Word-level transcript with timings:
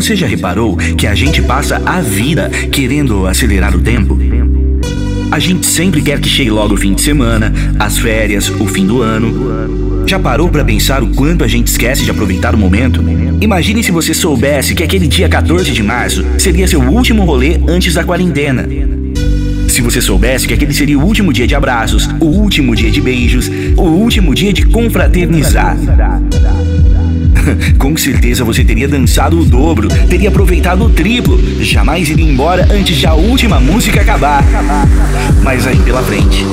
Você 0.00 0.16
já 0.16 0.26
reparou 0.26 0.78
que 0.78 1.06
a 1.06 1.14
gente 1.14 1.42
passa 1.42 1.76
a 1.84 2.00
vida 2.00 2.48
querendo 2.72 3.26
acelerar 3.26 3.76
o 3.76 3.82
tempo? 3.82 4.18
A 5.30 5.38
gente 5.38 5.66
sempre 5.66 6.00
quer 6.00 6.18
que 6.18 6.26
chegue 6.26 6.48
logo 6.48 6.72
o 6.72 6.76
fim 6.78 6.94
de 6.94 7.02
semana, 7.02 7.52
as 7.78 7.98
férias, 7.98 8.48
o 8.48 8.66
fim 8.66 8.86
do 8.86 9.02
ano. 9.02 10.06
Já 10.06 10.18
parou 10.18 10.48
para 10.48 10.64
pensar 10.64 11.02
o 11.02 11.08
quanto 11.08 11.44
a 11.44 11.46
gente 11.46 11.66
esquece 11.66 12.02
de 12.02 12.10
aproveitar 12.10 12.54
o 12.54 12.58
momento? 12.58 13.04
Imagine 13.42 13.82
se 13.84 13.90
você 13.90 14.14
soubesse 14.14 14.74
que 14.74 14.82
aquele 14.82 15.06
dia 15.06 15.28
14 15.28 15.70
de 15.70 15.82
março 15.82 16.24
seria 16.38 16.66
seu 16.66 16.80
último 16.80 17.22
rolê 17.26 17.60
antes 17.68 17.92
da 17.92 18.02
quarentena. 18.02 18.66
Se 19.68 19.82
você 19.82 20.00
soubesse 20.00 20.48
que 20.48 20.54
aquele 20.54 20.72
seria 20.72 20.98
o 20.98 21.04
último 21.04 21.30
dia 21.30 21.46
de 21.46 21.54
abraços, 21.54 22.08
o 22.18 22.24
último 22.24 22.74
dia 22.74 22.90
de 22.90 23.02
beijos, 23.02 23.50
o 23.76 23.82
último 23.82 24.34
dia 24.34 24.50
de 24.50 24.64
confraternizar. 24.64 25.76
Com 27.78 27.96
certeza 27.96 28.44
você 28.44 28.64
teria 28.64 28.88
dançado 28.88 29.38
o 29.38 29.44
dobro, 29.44 29.88
teria 30.08 30.28
aproveitado 30.28 30.84
o 30.84 30.90
triplo, 30.90 31.38
jamais 31.62 32.08
iria 32.08 32.24
embora 32.24 32.68
antes 32.70 32.96
de 32.96 33.06
a 33.06 33.14
última 33.14 33.60
música 33.60 34.00
acabar. 34.00 34.44
Mas 35.42 35.66
aí 35.66 35.78
pela 35.78 36.02
frente. 36.02 36.44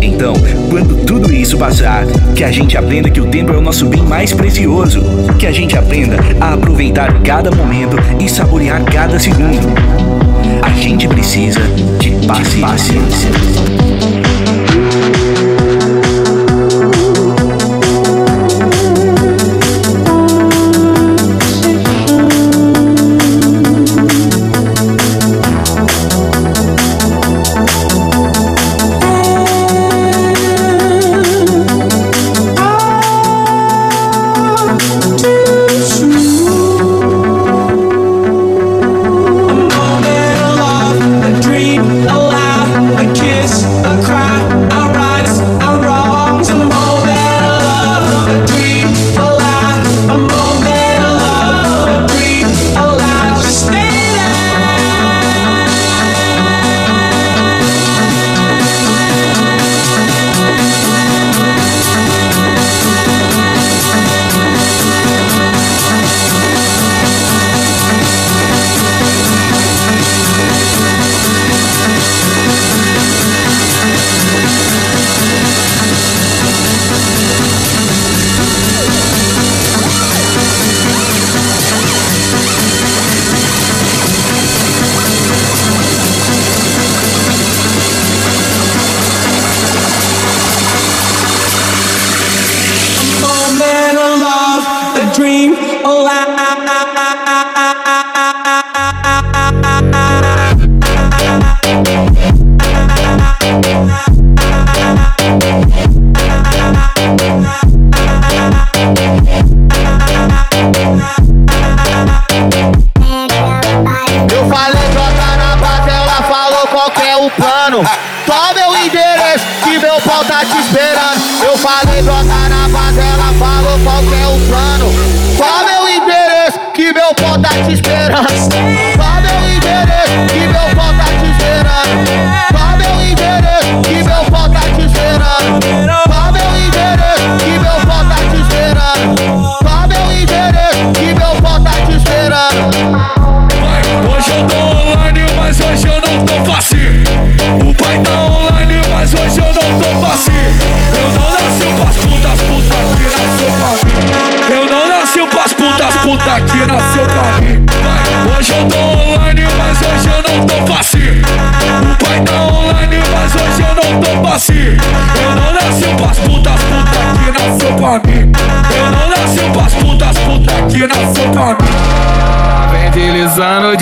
Então, 0.00 0.34
quando 0.70 1.04
tudo 1.04 1.32
isso 1.32 1.56
passar, 1.56 2.04
que 2.34 2.44
a 2.44 2.52
gente 2.52 2.76
aprenda 2.76 3.10
que 3.10 3.20
o 3.20 3.26
tempo 3.26 3.52
é 3.52 3.56
o 3.56 3.60
nosso 3.60 3.86
bem 3.86 4.02
mais 4.02 4.32
precioso, 4.32 5.02
que 5.38 5.46
a 5.46 5.52
gente 5.52 5.76
aprenda 5.76 6.18
a 6.40 6.54
aproveitar 6.54 7.22
cada 7.22 7.50
momento 7.50 7.96
e 8.20 8.28
saborear 8.28 8.84
cada 8.84 9.18
segundo. 9.18 9.66
A 10.62 10.70
gente 10.80 11.08
precisa 11.08 11.60
de 11.98 12.10
paciência. 12.26 13.30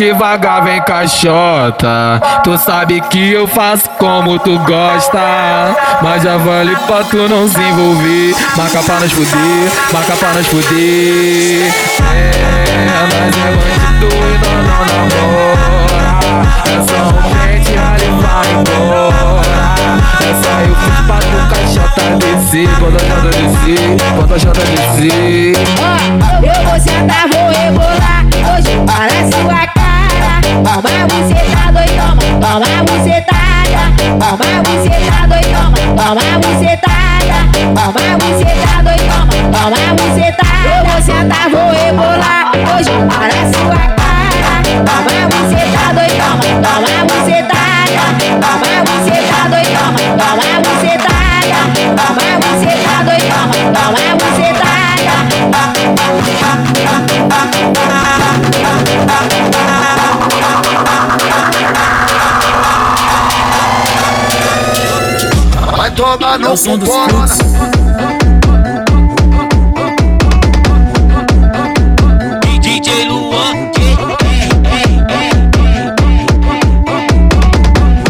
Devagar, 0.03 0.65
vem 0.65 0.83
caixota. 0.83 2.21
Tu 2.43 2.59
sabe 2.59 3.01
que 3.03 3.33
eu 3.33 3.47
faço 3.47 3.89
como 3.91 4.37
tu 4.41 4.59
gosta. 4.59 5.21
Mas 6.03 6.25
já 6.25 6.37
vale 6.37 6.75
pra 6.89 7.05
tu 7.05 7.29
não 7.29 7.47
se 7.47 7.61
envolver. 7.61 8.35
Marca 8.57 8.83
pra 8.83 8.99
nós 8.99 9.13
fuder, 9.13 9.73
marca 9.93 10.17
pra 10.17 10.33
nós 10.33 10.47
fuder. 10.49 11.73
É, 12.13 12.31
nós 12.91 13.15
é 13.15 13.31
bandido 13.31 14.09
e 14.13 14.39
nós 14.43 14.59
não 14.67 14.81
namora. 14.91 16.19
É 16.67 16.77
só 16.83 16.99
um 17.07 17.13
pente, 17.33 17.73
ali 17.79 18.09
vai 18.21 18.49
embora. 18.55 19.63
É 20.21 20.31
só 20.43 20.53
eu 20.63 20.75
fui 20.75 20.99
pra 21.07 21.19
tu 21.19 21.39
caixota 21.55 22.03
descer. 22.19 22.69
Quando 22.81 22.97
a 22.97 23.05
jota 23.05 23.31
descer, 23.31 23.87
quando 24.17 24.35
a 24.35 24.39
jota 24.39 24.61
descer. 24.63 25.53
Eu 26.43 26.69
vou 26.69 26.81
sentar, 26.81 27.29
vou 27.29 27.47
rebolar. 27.51 28.25
Hoje 28.53 28.73
para 28.85 29.31
sua 29.31 29.67
cara. 29.67 29.82
Toma 30.53 30.93
bucetada, 31.09 31.81
oi, 31.81 31.89
toma, 31.97 32.25
toma 32.43 32.73
bucetada. 32.85 33.83
Toma 34.21 34.51
bucetada, 34.63 35.35
oi, 35.35 35.45
toma, 35.53 35.81
toma 35.97 36.27
bucetada. 36.43 37.39
Toma 37.75 38.05
bucetada, 38.21 38.91
oi, 38.91 39.01
toma, 39.09 39.35
toma 39.51 39.83
bucetada. 39.97 40.69
Eu 40.69 40.83
vou 40.85 41.01
sentar, 41.01 41.47
vou 41.49 41.69
rebolar, 41.73 42.45
hoje 42.53 42.93
para 43.09 43.41
sua 43.53 43.83
cara. 43.97 44.53
Toma 44.87 45.17
bucetada, 45.33 46.01
oi, 46.01 46.11
toma, 46.21 46.47
toma 46.63 46.95
bucetada. 47.09 48.05
Toma 48.43 48.73
bucetada, 48.85 49.57
oi, 49.57 49.67
toma, 49.73 50.03
toma 50.21 50.49
bucetada. 50.63 51.61
Toma 51.97 52.27
bucetada, 52.43 53.11
oi, 53.11 53.23
toma, 53.31 53.57
toma 53.73 54.05
bucetada. 54.21 54.73
Vai 59.55 59.82
tomar 66.03 66.37
no 66.37 66.57
som 66.57 66.77
dos 66.77 66.89
DJ 72.61 73.05
Luan 73.05 73.71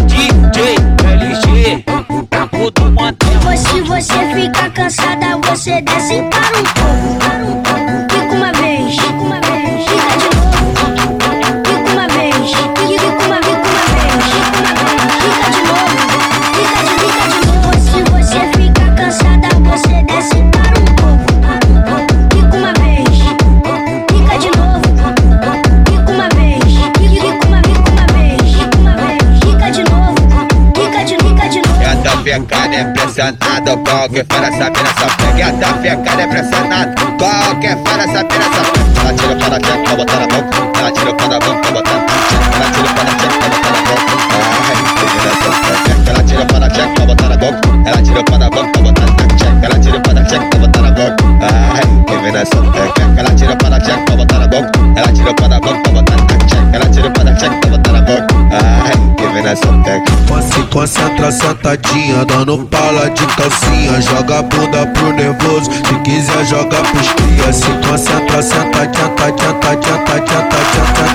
DJ 0.06 0.76
LG 1.04 1.84
Se 3.58 3.80
você 3.82 4.34
ficar 4.34 4.70
cansada, 4.70 5.36
você 5.46 5.82
desce 5.82 6.22
para 6.30 6.58
um 6.58 6.81
pressionado. 33.22 33.78
Qualquer 33.84 34.26
fora 34.26 34.46
essa 34.48 34.70
mina 34.70 34.92
só 34.98 35.06
pega. 35.16 35.46
A 35.46 35.52
tá 35.52 35.74
ficada 35.74 36.22
é 36.22 36.26
pressionado. 36.26 36.94
Qualquer 37.18 37.76
fora 37.78 38.02
essa 38.02 38.24
mina 38.24 38.44
só 38.44 38.62
pega. 38.72 38.82
Ela 39.02 39.12
tira 39.14 39.36
para 39.36 39.56
a 39.56 39.60
tcheca, 39.60 39.96
botar 39.96 40.20
na 40.20 40.26
boca. 40.26 40.78
Ela 40.78 40.90
tira 40.92 41.14
para 41.14 41.36
a 41.36 41.40
boca, 41.40 41.70
botar 41.72 41.92
na 41.92 42.00
tcheca. 42.02 42.22
Ela 42.54 42.70
tira 42.72 42.90
para 42.94 43.02
a 43.02 43.14
tcheca, 43.14 43.48
botar 43.48 43.72
na 43.72 43.82
boca. 43.82 44.12
Ela 46.10 46.22
tira 46.24 46.46
para 46.46 46.66
a 46.66 46.70
tcheca, 46.70 47.06
botar 47.06 47.28
na 47.28 47.36
boca. 47.36 47.60
Ela 47.86 48.02
tira 48.02 48.24
para 48.24 48.46
a 48.46 48.50
boca, 48.50 48.81
peca. 60.72 60.86
Se 60.86 60.98
concentra 61.02 61.30
sentadinha, 61.30 62.24
dando 62.24 62.58
pala 62.66 63.10
de 63.10 63.26
calcinha. 63.26 64.00
Joga 64.00 64.38
a 64.38 64.42
bunda 64.42 64.86
pro 64.86 65.12
nervoso, 65.12 65.70
se 65.70 65.94
quiser 66.02 66.44
joga 66.46 66.82
pros 66.82 67.08
cria. 67.12 67.52
Se 67.52 67.70
concentra 67.86 68.42
sentadinha, 68.42 69.08
tadinha, 69.10 69.52
tadinha, 69.60 69.98
tadinha, 70.04 70.42
tadinha, 70.48 71.12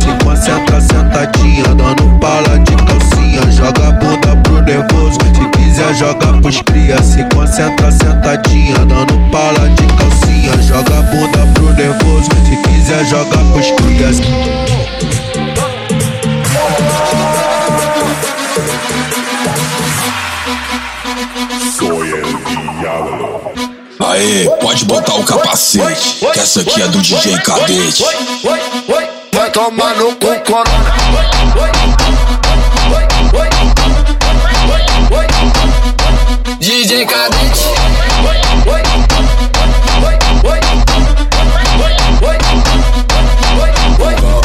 Se 0.00 0.24
concentra 0.24 0.80
sentadinha, 0.80 1.74
dando 1.74 2.18
pala 2.18 2.58
de 2.58 2.76
calcinha. 2.76 3.50
Joga 3.52 3.88
a 3.88 3.92
bunda 3.92 4.36
pro 4.42 4.62
nervoso, 4.62 5.18
se 5.34 5.44
quiser 5.50 5.94
joga 5.94 6.40
pros 6.40 6.62
cria. 6.62 7.02
Se 7.02 7.24
concentra 7.34 7.90
sentadinha, 7.92 8.78
dando 8.86 9.09
aqui 26.70 26.82
é 26.82 26.88
do 26.88 27.00
DJ 27.00 27.38
Cadete. 27.38 28.04
Vai 29.32 29.50
tomar 29.50 29.94
no 29.96 30.14
cu, 30.16 30.40
corona. 30.46 30.94
DJ 36.60 37.06
Cadete. 37.06 37.60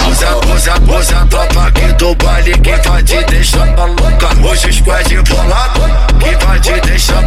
Usa, 0.09 0.37
usa, 0.53 0.73
usa 0.97 1.17
a 1.17 1.25
tropa 1.27 1.67
aqui 1.67 1.93
do 1.93 2.15
baile 2.15 2.57
que 2.59 2.75
vai 2.87 3.03
te 3.03 3.23
deixar 3.25 3.65
maluca. 3.77 4.29
Hoje 4.43 4.69
o 4.69 4.73
squad 4.73 5.15
bolado 5.23 5.25
que 5.25 5.29
vai 5.29 5.53
te 5.53 5.64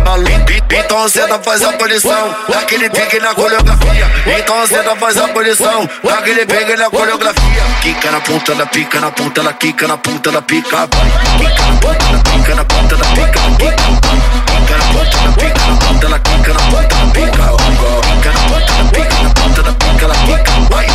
maluca. 0.08 0.58
Então 0.70 1.08
senta 1.08 1.38
faz 1.38 1.62
a 1.62 1.72
posição, 1.72 2.36
daquele 2.48 2.88
pique 2.88 3.20
na 3.20 3.34
coreografia. 3.34 4.06
Então 4.38 4.66
senta 4.66 4.96
faz 4.96 5.16
a 5.18 5.28
posição, 5.28 5.88
daquele 6.02 6.46
pique 6.46 6.76
na 6.76 6.90
coreografia. 6.90 7.62
Quica 7.82 8.10
na 8.10 8.20
ponta 8.20 8.54
da 8.54 8.66
pica, 8.66 9.00
na 9.00 9.10
ponta 9.10 9.42
da 9.42 9.52
quica, 9.52 9.88
na 9.88 9.98
ponta 9.98 10.30
da 10.30 10.42
pica. 10.42 10.88
Quica 11.38 11.64
na 11.66 11.76
ponta 11.80 12.04
da 12.12 12.18
pica, 12.18 12.54
na 12.54 12.64
ponta 12.64 12.96
da 12.96 13.04
pica. 13.04 13.40
Quica 13.58 13.80
na 14.76 14.84
ponta 14.92 15.18
da 15.18 15.32
pica, 15.32 15.66
na 15.66 15.76
ponta 15.76 16.08
da 16.08 16.18
quica, 16.18 16.52
na 16.52 16.60
ponta 16.60 16.96
da 16.96 17.06
pica. 17.12 17.28
Quica 17.28 18.32
na 18.32 18.40
ponta 18.48 18.72
da 18.72 18.84
pica, 18.92 19.22
na 19.22 19.30
ponta 19.30 19.62
da 19.62 19.72
pica, 19.72 20.04
ela 20.04 20.14
quica, 20.14 20.52
vai. 20.70 20.87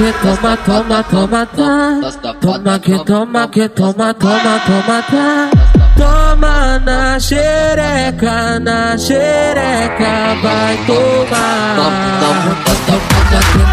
Que 0.00 0.12
toma, 0.14 0.56
toma, 0.56 1.02
toma, 1.04 1.46
tá. 1.46 2.00
Toma 2.40 2.78
que 2.78 2.98
toma, 3.04 3.48
que 3.48 3.68
toma, 3.68 4.14
toma, 4.14 4.60
toma, 4.66 5.02
tá. 5.02 5.50
Toma 5.94 6.78
na 6.78 7.20
xereca, 7.20 8.58
na 8.60 8.96
xereca, 8.96 10.36
vai 10.42 10.76
tomar. 10.86 11.76
Toma 11.76 12.50
que 12.56 12.80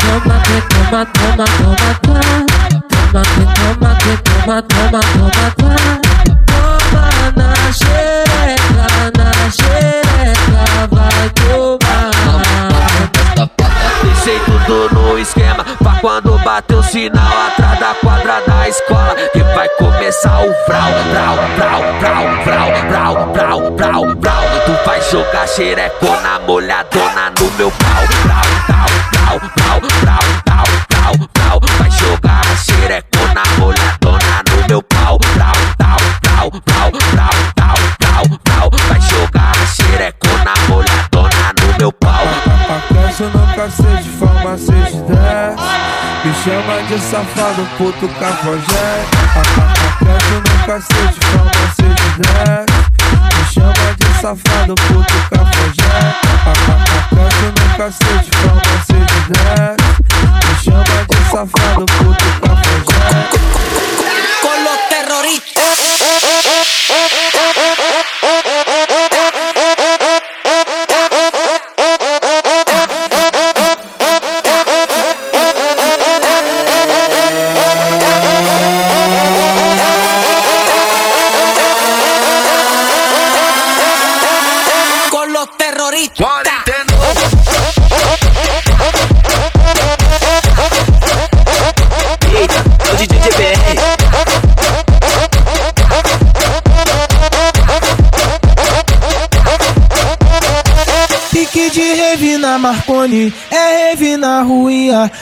toma, 0.04 0.36
que 0.44 0.58
toma, 0.68 1.06
toma, 1.06 1.46
toma, 1.58 1.90
tá. 2.04 2.20
Toma 2.92 3.24
que 3.24 3.44
toma, 3.56 3.96
que 3.96 4.14
toma, 4.28 4.62
toma, 4.64 5.00
toma, 5.00 5.46
tá. 5.56 5.76
Toma 6.52 7.06
na 7.38 7.50
xereca, 7.72 8.88
na 9.18 9.32
xereca, 9.50 10.88
vai 10.92 11.30
tomar. 11.30 11.87
Quando 16.02 16.38
bater 16.40 16.76
o 16.76 16.84
sinal 16.84 17.48
Atrás 17.48 17.80
da 17.80 17.96
quadra 17.96 18.42
da 18.46 18.68
escola 18.68 19.16
Que 19.34 19.44
vai 19.56 19.68
começar 19.70 20.40
o 20.42 20.54
frau 20.66 20.92
Frau, 21.12 21.36
frau, 21.56 21.82
frau, 22.00 22.44
frau, 22.44 22.74
frau, 22.90 23.34
frau, 23.34 23.78
frau, 23.78 24.22
frau 24.22 24.44
Tu 24.66 24.86
vai 24.86 25.02
jogar 25.02 25.48
xerecona 25.48 26.40
molhadona 26.46 27.32
no 27.40 27.52
meu 27.58 27.72
pau 27.72 28.08
Frau, 28.24 28.44
frau, 28.66 28.88
frau, 29.16 29.40
frau, 29.56 29.82
frau, 30.00 30.22
frau, 30.46 30.66
frau, 30.90 31.30
frau 31.36 31.62
Vai 31.80 31.92
jogar 31.92 32.44
xerecona 32.58 33.44
molhadona 33.58 34.44
no 34.50 34.68
meu 34.68 34.84
pau 34.84 35.20
Frau, 35.34 35.54
frau, 35.78 36.00
frau, 36.26 36.52
frau, 36.66 36.92
frau, 37.06 37.32
frau, 37.56 37.76
frau, 38.00 38.40
frau 38.46 38.72
Vai 38.88 39.02
jogar 39.02 39.54
xerecona 39.68 40.54
molhadona 40.68 41.54
no 41.62 41.78
meu 41.78 41.92
pau 41.92 42.08
cacete, 43.58 44.10
forma 44.10 44.56
6 44.56 44.68
de 44.68 45.02
10 45.02 45.08
Me 45.10 45.17
chama 46.48 46.78
de 46.88 46.98
safado, 47.00 47.68
puto 47.78 48.08
cafajé. 48.20 49.04
Aquece 49.36 50.36
no 50.46 50.56
cacete, 50.66 51.20
6 51.76 51.90
de 52.16 52.24
10 52.24 52.66
Me 53.34 53.44
chama 53.52 53.88
de 53.98 54.10
safado, 54.22 54.74
puto 54.76 55.18
cafajé. 55.30 55.98
Aquece 57.12 57.48
no 57.52 57.66
cacete, 57.78 58.32
6 58.88 59.00
de 59.28 59.34
10 59.44 59.57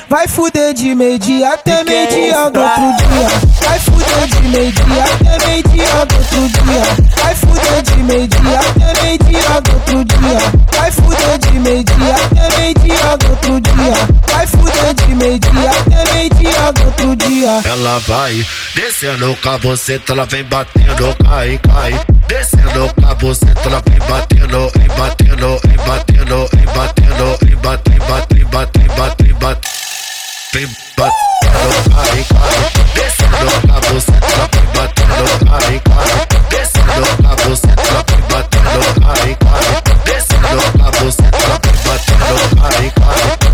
Vai 0.10 0.27
fuder 0.27 0.74
de 0.74 0.96
meio-dia 0.96 1.54
até 1.54 1.84
meio-dia 1.84 2.50
do 2.50 2.60
outro 2.60 2.84
dia. 2.98 3.27
Vai 3.63 3.80
fuder 3.80 4.27
de 4.27 4.48
meio-dia 4.48 5.04
até 5.04 5.48
meio-dia 5.48 6.06
do 6.06 6.15
outro 6.15 6.48
dia. 6.50 6.84
Vai 7.22 7.36
fuder 7.36 7.82
de 7.82 7.98
meio-dia 8.04 8.60
até 8.60 9.01
meio-dia 9.01 9.62
do 9.62 9.74
outro 9.74 10.06
dia. 10.06 10.39
Vai 10.77 10.92
fuder 10.92 11.38
de 11.39 11.60
meio-dia 11.60 12.15
até 12.15 12.58
meio-dia 12.58 13.18
do 13.18 13.30
outro 13.30 13.62
dia. 13.62 13.94
Vai 14.32 14.48
fuder 14.48 14.94
de 14.94 15.15
meio-dia 15.15 15.72
até 15.72 16.13
meio-dia 16.13 16.72
do 16.74 16.86
outro 16.86 17.15
dia. 17.15 17.62
Ela 17.65 18.00
vai 18.00 18.46
descendo 18.75 19.38
com 19.42 19.50
a 19.50 19.58
buceta, 19.58 20.13
ela 20.13 20.25
vem 20.25 20.44
batendo, 20.44 21.15
cai, 21.24 21.60
cai. 21.60 22.00
Descendo 22.27 22.94
com 22.94 23.08
a 23.08 23.15
buceta, 23.15 23.62
ela 23.65 23.82
vem 23.88 24.00
batendo, 24.00 24.72
embatendo, 24.84 25.60
embatendo, 25.74 26.50
embatendo, 26.54 26.60
embate, 26.62 27.01
embate, 27.51 27.92
embate, 27.94 28.42
embate, 28.42 28.80
embate. 28.80 29.24
Vem 29.24 29.25
cai. 32.27 32.58
Descendo 32.94 33.53
buceta, 33.94 34.44
batendo, 34.75 35.25
cai. 35.46 35.75
Descendo 36.50 37.10
buceta, 37.44 37.96
batendo, 38.29 38.82
cai. 39.01 39.32
Descendo 40.05 40.65
buceta, 41.00 41.46
batendo, 41.86 42.46
cai. 42.62 42.86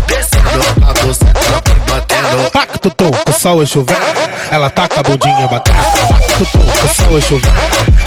Descendo 0.06 0.66
buceta, 1.02 1.62
batendo. 1.88 2.42
O 3.28 3.32
sol 3.32 3.62
é 3.62 3.66
chover. 3.66 3.96
Ela 4.50 4.70
taca 4.70 5.00
a 5.00 5.02
bundinha 5.02 5.48
batendo. 5.48 5.78
Tom, 6.52 6.60
o 6.60 6.88
sol 6.94 7.18
é 7.18 7.20
chover. 7.20 7.52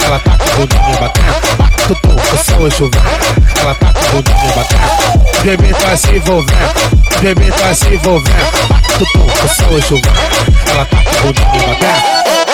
Ela 0.04 0.18
taca 0.18 0.44
a 0.44 0.56
bundinha 0.56 0.96
batendo. 1.00 1.75
Tom, 1.94 2.16
o 2.62 2.66
é 2.66 2.70
chover. 2.70 3.00
Ela 3.60 3.74
taca 3.76 4.00
a 4.00 4.10
bundinha 4.10 4.52
batendo. 4.56 5.42
Bebê 5.44 5.72
tá 5.74 5.96
se 5.96 6.16
envolvendo. 6.16 7.20
Bebê 7.20 7.52
tá 7.52 7.74
se 7.74 7.94
envolvendo. 7.94 8.52
Tom, 9.12 9.76
o 9.76 9.82
chover. 9.82 10.02
Ela 10.68 10.84
taca 10.86 11.10
a 11.10 11.22
bundinha 11.22 11.68
batendo. 11.68 12.45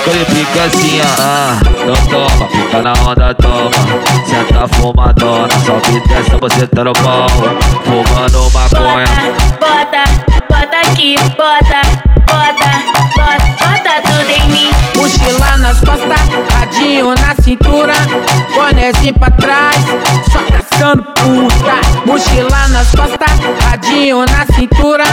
Naquele 0.00 0.24
pique 0.24 0.58
assim, 0.58 1.00
ah, 1.20 1.60
então 1.60 2.06
toma, 2.06 2.48
fica 2.48 2.82
na 2.82 2.92
onda, 3.06 3.34
toma 3.34 3.70
Senta 4.24 4.66
fumadona, 4.68 5.48
sobe 5.66 6.00
desce, 6.08 6.30
você 6.40 6.66
tá 6.68 6.84
no 6.84 6.92
pau 6.94 7.26
Fumando 7.84 8.50
maconha 8.50 9.04
Bota, 9.60 10.04
bota 10.48 10.90
aqui, 10.90 11.16
bota, 11.36 11.82
bota, 12.24 12.70
bota, 13.14 13.44
bota 13.60 14.02
tudo 14.06 14.30
em 14.30 14.48
mim. 14.48 14.70
Mochila 14.96 15.58
nas 15.58 15.80
costas, 15.80 16.54
radinho 16.54 17.14
na 17.14 17.34
cintura, 17.42 17.94
bonézinho 18.54 19.18
pra 19.18 19.30
trás, 19.32 19.76
só 20.32 20.38
caçando 20.50 21.02
puta. 21.02 22.06
Mochila 22.06 22.68
nas 22.68 22.90
costas, 22.90 23.38
radinho 23.66 24.24
na 24.24 24.46
cintura, 24.54 25.04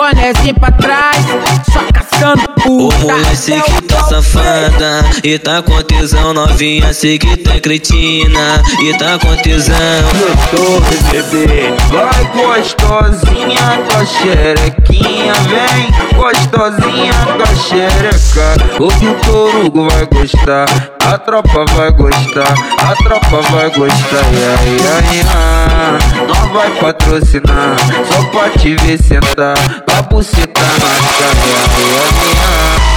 bonézinho 0.00 0.54
pra 0.54 0.70
trás, 0.70 1.26
só 1.70 1.80
caçando 1.92 2.48
puta. 2.54 2.96
mulher, 2.96 3.36
sei 3.36 3.60
que 3.60 3.82
tá 3.82 4.02
safada 4.04 5.04
E 5.22 5.38
tá 5.38 5.60
com 5.60 5.82
tesão 5.82 6.32
novinha, 6.32 6.94
sei 6.94 7.18
que 7.18 7.36
tá 7.36 7.60
cretina 7.60 8.62
E 8.82 8.96
tá 8.96 9.18
com 9.18 9.36
tesão 9.42 9.76
Gostoso, 10.18 11.04
bebê, 11.10 11.74
vai 11.90 12.24
gostosinha 12.32 13.78
com 13.86 13.96
a 13.98 14.06
xerequinha, 14.06 15.34
vem 15.50 15.90
gostosinha 16.16 17.12
com 17.36 17.42
a 17.42 17.54
xereca. 17.56 18.82
O 18.82 18.88
Vitor 18.88 19.56
Hugo 19.56 19.88
vai 19.88 20.06
gostar, 20.06 20.66
a 21.06 21.18
tropa 21.18 21.64
vai 21.76 21.90
gostar, 21.92 22.54
a 22.82 22.94
tropa 23.02 23.42
vai 23.50 23.70
gostar, 23.70 24.24
ia, 24.32 24.54
ia, 24.70 24.96
ia. 25.16 26.26
Nós 26.26 26.52
vai 26.52 26.70
patrocinar, 26.80 27.76
só 28.06 28.24
pra 28.30 28.50
te 28.50 28.74
ver 28.76 29.02
sentar, 29.02 29.56
com 29.84 29.96
a 29.96 30.02
buceta 30.02 30.60
na 30.60 30.78
cara, 31.18 31.34
ia, 31.46 31.62
ia. 31.86 32.90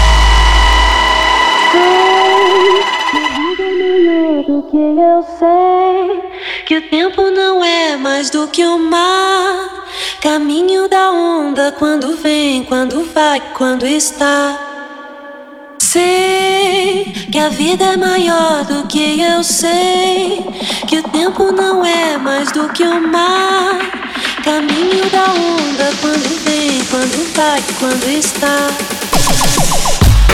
do 4.48 4.62
que 4.64 4.78
eu 4.78 5.24
sei 5.40 6.24
que 6.66 6.78
o 6.78 6.90
tempo 6.90 7.32
não 7.32 7.64
é 7.64 7.96
mais 7.98 8.30
do 8.30 8.48
que 8.48 8.66
o 8.66 8.78
mar. 8.78 9.84
Caminho 10.22 10.88
da 10.88 11.12
onda 11.12 11.72
quando 11.72 12.16
vem, 12.18 12.64
quando 12.64 13.04
vai, 13.14 13.42
quando 13.54 13.86
está. 13.86 14.83
Sei 15.84 17.04
que 17.30 17.38
a 17.38 17.50
vida 17.50 17.84
é 17.84 17.98
maior 17.98 18.64
do 18.64 18.88
que 18.88 19.20
eu 19.20 19.44
sei. 19.44 20.42
Que 20.88 21.00
o 21.00 21.04
tempo 21.04 21.52
não 21.52 21.86
é 21.86 22.18
mais 22.18 22.50
do 22.54 22.70
que 22.70 22.84
o 22.84 23.06
mar. 23.06 23.80
Caminho 24.46 25.10
da 25.12 25.26
onda 25.26 25.92
quando 26.02 26.44
vem, 26.46 26.82
quando 26.90 27.36
vai, 27.36 27.62
quando 27.80 28.10
está. 28.10 28.70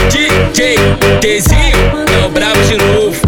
DJ 0.08 0.76
Tezinho 1.20 1.98
é 2.22 2.26
o 2.26 2.28
brabo 2.30 2.62
de 2.62 2.76
novo. 2.76 3.20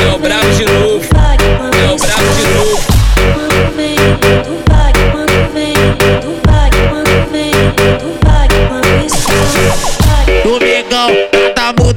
É 0.00 0.14
o 0.14 0.18
brabo 0.18 0.50
de 0.54 0.64
novo. 0.64 1.04
É 1.14 1.92
o 1.92 1.98
brabo 1.98 2.34
de 2.36 2.48
novo. 2.54 2.89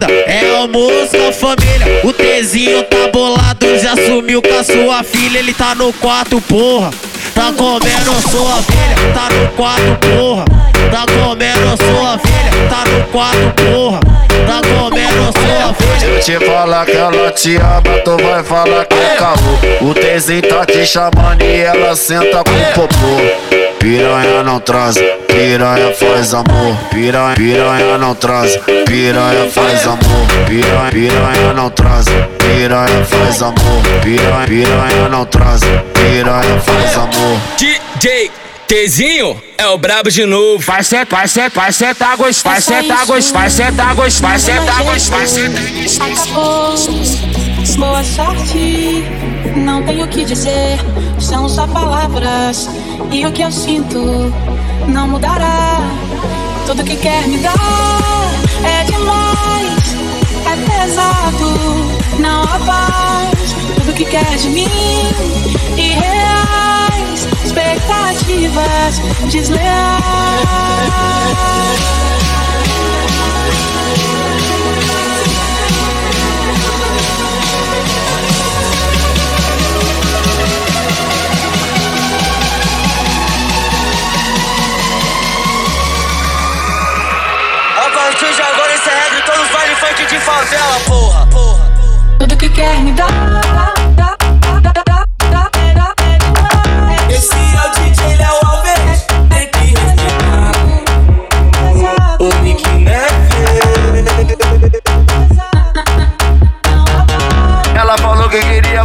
É 0.09 0.55
almoço 0.55 1.17
com 1.17 1.31
família. 1.31 2.01
O 2.03 2.13
Tezinho 2.13 2.83
tá 2.83 3.07
bolado, 3.11 3.77
já 3.79 3.95
sumiu 3.95 4.41
com 4.41 4.53
a 4.57 4.63
sua 4.63 5.03
filha. 5.03 5.39
Ele 5.39 5.53
tá 5.53 5.75
no 5.75 5.91
quarto, 5.93 6.39
porra. 6.41 6.91
Tá 7.33 7.51
comendo 7.51 8.29
sua 8.29 8.61
filha, 8.61 9.13
tá 9.13 9.29
no 9.33 9.47
quarto, 9.49 10.07
porra. 10.07 10.45
Tá 10.91 11.05
comendo 11.05 11.77
sua 11.77 12.19
filha, 12.19 12.69
tá 12.69 12.83
no 12.89 13.03
quarto, 13.05 13.63
porra. 13.63 13.99
Tá 14.45 14.61
comendo 14.61 15.33
sua 15.33 15.73
filha. 15.73 16.21
Se 16.21 16.31
eu 16.33 16.39
te 16.39 16.45
falar 16.45 16.85
que 16.85 16.91
ela 16.91 17.31
te 17.31 17.55
ama, 17.57 17.99
tu 18.05 18.17
vai 18.23 18.43
falar 18.43 18.85
que 18.85 18.95
é 18.95 19.15
caô. 19.17 19.89
O 19.89 19.93
Tezinho 19.93 20.43
tá 20.43 20.65
te 20.65 20.85
chamando 20.85 21.41
e 21.43 21.61
ela 21.61 21.95
senta 21.95 22.43
com 22.43 22.51
o 22.51 22.87
popô. 22.87 23.72
Piranha 23.83 24.41
não 24.43 24.61
transa, 24.61 25.01
piranha 25.27 25.93
faz 25.93 26.33
amor. 26.33 26.73
Piranha, 26.89 27.35
piranha 27.35 27.97
não 27.97 28.15
transa, 28.15 28.57
piranha 28.85 29.51
faz 29.51 29.85
amor. 29.85 30.25
Piranha, 30.47 30.89
piranha 30.89 31.53
não 31.53 31.69
transa, 31.69 32.29
piranha 32.37 33.03
faz 33.03 33.41
amor. 33.41 33.83
Piranha, 34.01 34.47
piranha 34.47 35.09
não 35.09 35.25
transa, 35.25 35.83
piranha 35.93 36.61
faz 36.61 36.95
amor. 36.95 37.37
DJ 37.57 38.31
Tezinho 38.67 39.43
é 39.57 39.67
o 39.67 39.77
brabo 39.77 40.09
de 40.09 40.25
novo. 40.25 40.63
Vai 40.63 40.81
sentar, 40.81 41.19
vai 41.19 41.27
sentar, 41.27 41.51
vai 41.51 41.73
sentar, 41.73 42.15
gosto, 42.15 42.41
vai 42.41 42.61
sentar, 42.61 43.05
gosto, 43.05 43.33
vai 43.33 43.49
sentar, 43.49 43.95
gosto, 43.95 44.21
vai 44.21 44.39
sentar, 44.39 44.83
gosto, 44.83 45.11
vai 45.11 45.27
sentar. 45.27 45.63
Acabou. 46.09 46.73
Boa 47.77 48.03
sorte, 48.03 49.03
não 49.55 49.83
tenho 49.83 50.05
o 50.05 50.07
que 50.07 50.25
dizer, 50.25 50.79
são 51.19 51.47
só 51.47 51.67
palavras. 51.67 52.69
E 53.11 53.25
o 53.25 53.31
que 53.31 53.41
eu 53.41 53.51
sinto 53.51 53.99
não 54.87 55.07
mudará. 55.07 55.79
Tudo 56.65 56.83
que 56.83 56.95
quer 56.95 57.27
me 57.27 57.37
dar 57.37 57.53
é 58.63 58.83
demais, 58.85 59.95
é 60.45 60.55
pesado, 60.65 62.19
não 62.19 62.43
há 62.43 62.59
paz. 62.65 63.53
Tudo 63.75 63.93
que 63.93 64.05
quer 64.05 64.37
de 64.37 64.49
mim, 64.49 64.67
irreais, 65.77 67.27
expectativas 67.43 68.99
desleais. 69.31 70.03
De 90.07 90.19
favela, 90.19 90.79
porra. 90.85 91.27
Tudo 92.19 92.37
que 92.37 92.49
quer 92.49 92.79
me 92.79 92.91
dar. 92.93 93.82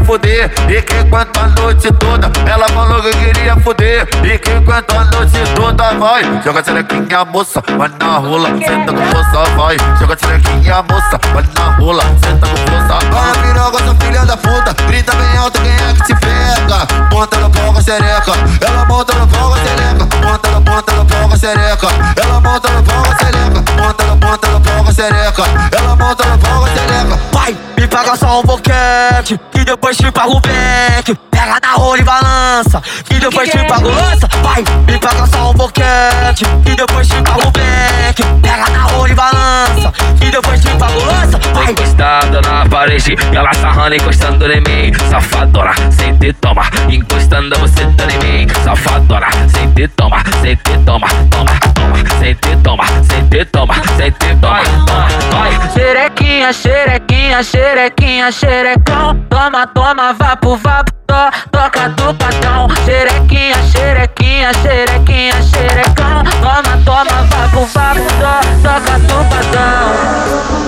Fuder 0.08 0.50
e 0.70 0.80
que 0.80 1.04
quanto 1.10 1.38
a 1.38 1.48
noite 1.48 1.92
toda. 1.92 2.32
Ela 2.50 2.66
falou 2.70 3.02
que 3.02 3.10
queria 3.10 3.54
fuder 3.56 4.08
e 4.24 4.38
que 4.38 4.58
quanto 4.62 4.96
a 4.96 5.04
noite 5.04 5.38
toda 5.54 5.92
vai. 5.98 6.22
Joga 6.42 6.64
xerequinha, 6.64 7.26
moça, 7.26 7.62
vai 7.76 7.90
na 8.00 8.16
rola, 8.16 8.48
senta 8.48 8.90
com 8.90 9.04
força, 9.12 9.50
vai. 9.54 9.76
Joga 10.00 10.16
xerequinha, 10.18 10.82
moça, 10.90 11.20
vai 11.34 11.44
na 11.54 11.76
rola, 11.76 12.02
senta 12.24 12.46
com 12.46 12.56
força. 12.56 13.06
Vai 13.10 13.32
piroga, 13.42 13.78
sua 13.84 13.94
filha 13.96 14.24
da 14.24 14.36
puta, 14.38 14.74
grita 14.86 15.14
bem 15.14 15.36
alto 15.36 15.60
quem 15.60 15.72
é 15.72 15.92
que 15.92 16.02
te 16.04 16.14
pega. 16.14 16.86
Monta 17.12 17.36
no 17.36 17.50
pau 17.50 17.72
com 17.74 17.78
a 17.78 17.82
xereca, 17.82 18.32
ela 18.62 18.84
monta 18.86 19.12
no 19.12 19.28
pau 19.28 19.48
com 19.50 19.54
a 19.54 19.58
xereca. 19.58 20.07
Monta 20.28 20.50
no, 20.50 20.60
monta 20.60 20.92
no 20.92 21.06
pau 21.06 21.26
com 21.26 21.34
a 21.34 21.38
xereca, 21.38 21.88
ela 22.22 22.40
monta 22.40 22.70
no 22.70 22.82
pau 22.82 23.02
com 23.02 23.10
a 23.10 23.16
xereca. 23.16 23.64
Monta 23.80 24.04
no, 24.04 24.16
monta 24.16 24.48
no 24.48 24.60
pau 24.60 24.84
com 24.84 24.90
a 24.90 24.92
xereca, 24.92 25.42
ela 25.72 25.96
monta 25.96 26.24
no 26.26 26.38
pau 26.38 26.58
com 26.58 26.64
a 26.66 26.68
xereca. 26.68 27.20
Vai, 27.32 27.56
me 27.78 27.88
paga 27.88 28.14
só 28.14 28.40
um 28.40 28.42
boquete, 28.42 29.40
que 29.50 29.64
depois 29.64 29.96
te 29.96 30.12
pago 30.12 30.36
o 30.36 30.40
back. 30.40 31.18
Pega 31.30 31.58
na 31.62 31.72
rola 31.74 31.98
e 31.98 32.02
balança, 32.02 32.82
que 33.04 33.14
depois 33.14 33.48
te 33.48 33.58
pago 33.64 33.88
lança. 33.88 34.28
Vai, 34.42 34.64
me 34.86 34.98
paga 34.98 35.26
só 35.26 35.50
um 35.50 35.54
boquete, 35.54 36.44
que 36.62 36.76
depois 36.76 37.08
te 37.08 37.22
pago 37.22 37.48
o 37.48 37.50
back. 37.50 38.22
Pega 38.42 38.70
na 38.70 38.82
rola 38.82 39.08
e 39.08 39.14
balança, 39.14 39.92
que 40.20 40.30
depois 40.30 40.60
te 40.60 40.68
pago 40.76 41.04
lança. 41.06 41.38
Vai, 41.54 41.70
Encostada 41.70 42.40
na 42.42 42.66
parede, 42.66 43.14
ela 43.32 43.52
sarrando 43.54 43.94
encostando 43.94 44.52
em 44.52 44.60
mim. 44.60 44.92
Safadora, 45.08 45.72
sente 45.90 46.32
toma, 46.34 46.64
encostando 46.90 47.58
você 47.58 47.86
tá 47.96 48.04
em 48.10 48.18
mim. 48.18 48.46
Safadora, 48.64 49.28
sente 49.48 49.88
toma, 49.88 50.17
sente 50.40 50.78
toma, 50.84 51.08
toma, 51.30 51.52
toma, 51.74 51.96
sente 52.18 52.56
toma, 52.62 52.84
sente 53.02 53.44
toma, 53.46 53.74
sente 53.96 54.36
toma, 54.40 54.62
toma, 54.86 55.08
vai. 55.30 55.68
Xerequinha, 55.72 56.52
xerequinha, 56.52 57.42
xerequinha, 57.42 58.32
xerecão. 58.32 59.14
Toma, 59.28 59.66
toma, 59.66 60.12
vapo, 60.14 60.56
vapo, 60.56 60.92
to, 61.06 61.48
toca 61.50 61.88
do 61.90 62.14
patrão. 62.14 62.68
Xerequinha, 62.84 63.56
xerequinha, 63.72 64.52
xerequinha, 64.54 65.42
xerecão. 65.42 66.24
Toma, 66.40 66.76
toma, 66.84 67.22
vapo, 67.30 67.64
vapo, 67.66 68.00
to, 68.00 68.34
toca 68.62 68.98
do 68.98 69.24
patrão. 69.28 70.58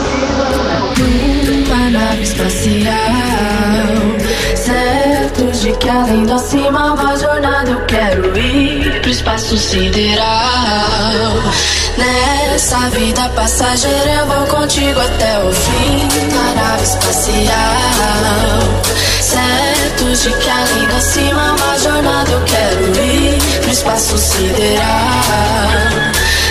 Uma 1.67 1.91
nave 1.91 2.23
espacial 2.23 3.71
Além 5.91 6.25
do 6.25 6.35
acima 6.35 6.93
Uma 6.93 7.17
jornada 7.17 7.69
eu 7.69 7.85
quero 7.87 8.39
ir 8.39 9.01
Pro 9.01 9.11
espaço 9.11 9.59
sideral. 9.59 10.25
Nessa 11.99 12.79
vida 12.91 13.29
passageira 13.31 14.11
Eu 14.21 14.27
vou 14.27 14.47
contigo 14.47 15.01
até 15.01 15.39
o 15.45 15.53
fim. 15.53 16.09
Na 16.33 16.55
nave 16.63 16.85
espacial. 16.85 17.53
Certo 19.21 20.05
de 20.05 20.31
que 20.31 20.51
além 20.51 20.87
do 20.87 20.97
acima 20.97 21.53
Uma 21.55 21.79
jornada 21.79 22.31
eu 22.31 22.41
quero 22.45 23.05
ir 23.05 23.61
Pro 23.61 23.71
espaço 23.71 24.17
sideral. 24.17 24.87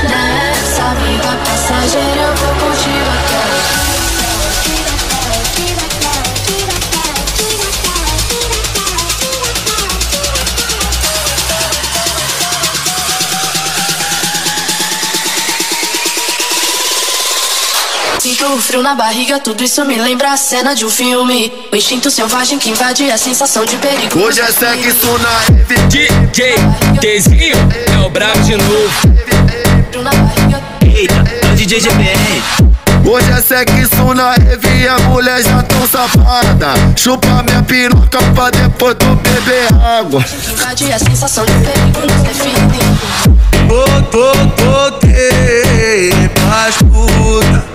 Nessa 0.04 0.96
vida 0.96 1.38
passageira 1.46 2.22
Eu 2.22 2.36
vou 2.36 2.68
contigo 2.68 3.10
até 3.10 3.38
o 3.38 3.54
fim 3.54 3.59
Sinto 18.40 18.54
o 18.54 18.62
frio 18.62 18.82
na 18.82 18.96
barriga, 18.96 19.38
tudo 19.38 19.62
isso 19.66 19.84
me 19.84 19.98
lembra 19.98 20.32
a 20.32 20.38
cena 20.38 20.74
de 20.74 20.86
um 20.86 20.90
filme. 20.90 21.52
O 21.74 21.76
instinto 21.76 22.10
selvagem 22.10 22.58
que 22.58 22.70
invade 22.70 23.12
a 23.12 23.18
sensação 23.18 23.66
de 23.66 23.76
perigo. 23.76 24.18
Hoje 24.18 24.40
é 24.40 24.46
sexo 24.46 25.18
na 25.18 25.42
DJ 25.90 26.56
Tezinho 27.02 27.58
é 27.94 27.98
o 28.06 28.10
brabo 28.10 28.40
de 28.40 28.56
novo. 28.56 28.94
Eita, 30.86 31.14
é 31.14 31.52
o 31.52 31.56
DJ 31.58 31.82
GPR. 31.82 32.42
Hoje 33.06 33.30
é 33.30 33.42
sexo 33.42 34.14
na 34.14 34.32
rave, 34.32 34.88
a 34.88 35.00
mulher 35.00 35.44
já 35.44 35.62
tão 35.64 35.86
safada. 35.86 36.76
Chupa 36.96 37.44
minha 37.44 37.62
piroca 37.64 38.20
pra 38.34 38.52
depois 38.52 38.96
tu 39.00 39.18
beber 39.18 39.68
água. 39.84 40.24
Invade 40.50 40.94
a 40.94 41.00
sensação 41.00 41.44
de 41.44 41.52
perigo 41.52 42.00
nos 42.08 42.22
define. 42.22 42.80
Voltei 43.68 45.10
pras 46.30 46.78
puta, 46.78 47.69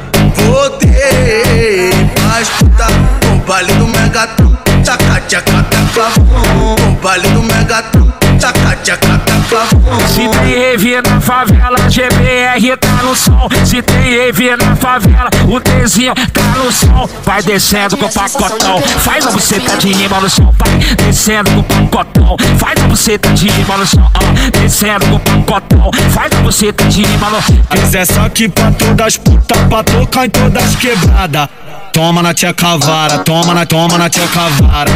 voltei 0.55 1.91
pras 2.15 2.49
puta 2.51 2.87
Com 3.29 3.39
baile 3.41 3.73
do 3.75 3.87
Megatron, 3.89 4.57
tchaca 4.85 5.21
tchaca 5.27 5.63
taca 5.65 6.21
Com 6.21 6.95
baile 7.03 7.29
do 7.31 7.43
Megatron, 7.43 8.13
tchaca 8.53 9.19
taca 9.19 9.75
bom 9.75 9.99
Se 10.09 10.29
tem 10.29 10.55
rave 10.55 11.01
na 11.03 11.21
favela, 11.21 11.77
GBR 11.89 12.77
tá 12.77 13.03
no 13.03 13.15
som. 13.15 13.49
Se 13.65 13.83
tem 13.83 14.19
rave 14.19 14.57
na 14.57 14.77
favela, 14.77 15.31
o 15.49 15.61
Tzinho 15.61 16.15
tá 16.15 16.43
no 16.63 16.71
som. 16.73 17.09
Vai 17.25 17.43
descendo 17.43 17.97
com 17.97 18.07
o 18.07 18.13
pacotão, 18.13 18.81
faz 18.81 19.27
a 19.27 19.31
buceta 19.31 19.77
de 19.77 19.93
rima 19.93 20.21
no 20.21 20.29
som. 20.29 20.53
Vai 20.59 20.97
descendo 20.97 21.51
com 21.51 21.85
o 21.85 21.89
pacotão, 21.89 22.37
faz 22.59 22.83
a 22.83 22.87
buceta 22.87 23.33
de 23.33 23.49
rima 23.49 23.77
no 23.77 23.87
som. 23.87 24.11
Ah, 24.15 24.51
descendo 24.61 25.07
com 25.07 25.39
o 25.39 25.43
pacotão, 25.45 25.91
faz 26.11 26.33
a 26.33 26.41
buceta 26.43 26.85
de 26.85 27.03
rima 27.03 27.31
no 27.31 27.43
som. 27.43 27.59
Mas 27.71 27.95
é 27.95 28.05
só 28.05 28.29
que 28.29 28.49
pra 28.49 28.71
todas 28.73 29.17
putas, 29.17 29.59
pra 29.69 29.83
tocar 29.83 30.27
em 30.27 30.31
todas 30.31 30.77
quebradas. 30.77 31.49
Toma 31.93 32.23
na 32.23 32.35
tia 32.35 32.53
cavara, 32.53 33.19
toma 33.19 33.55
na, 33.55 33.65
toma 33.65 33.97
na 33.97 34.11
tia 34.11 34.27
cavara. 34.27 34.91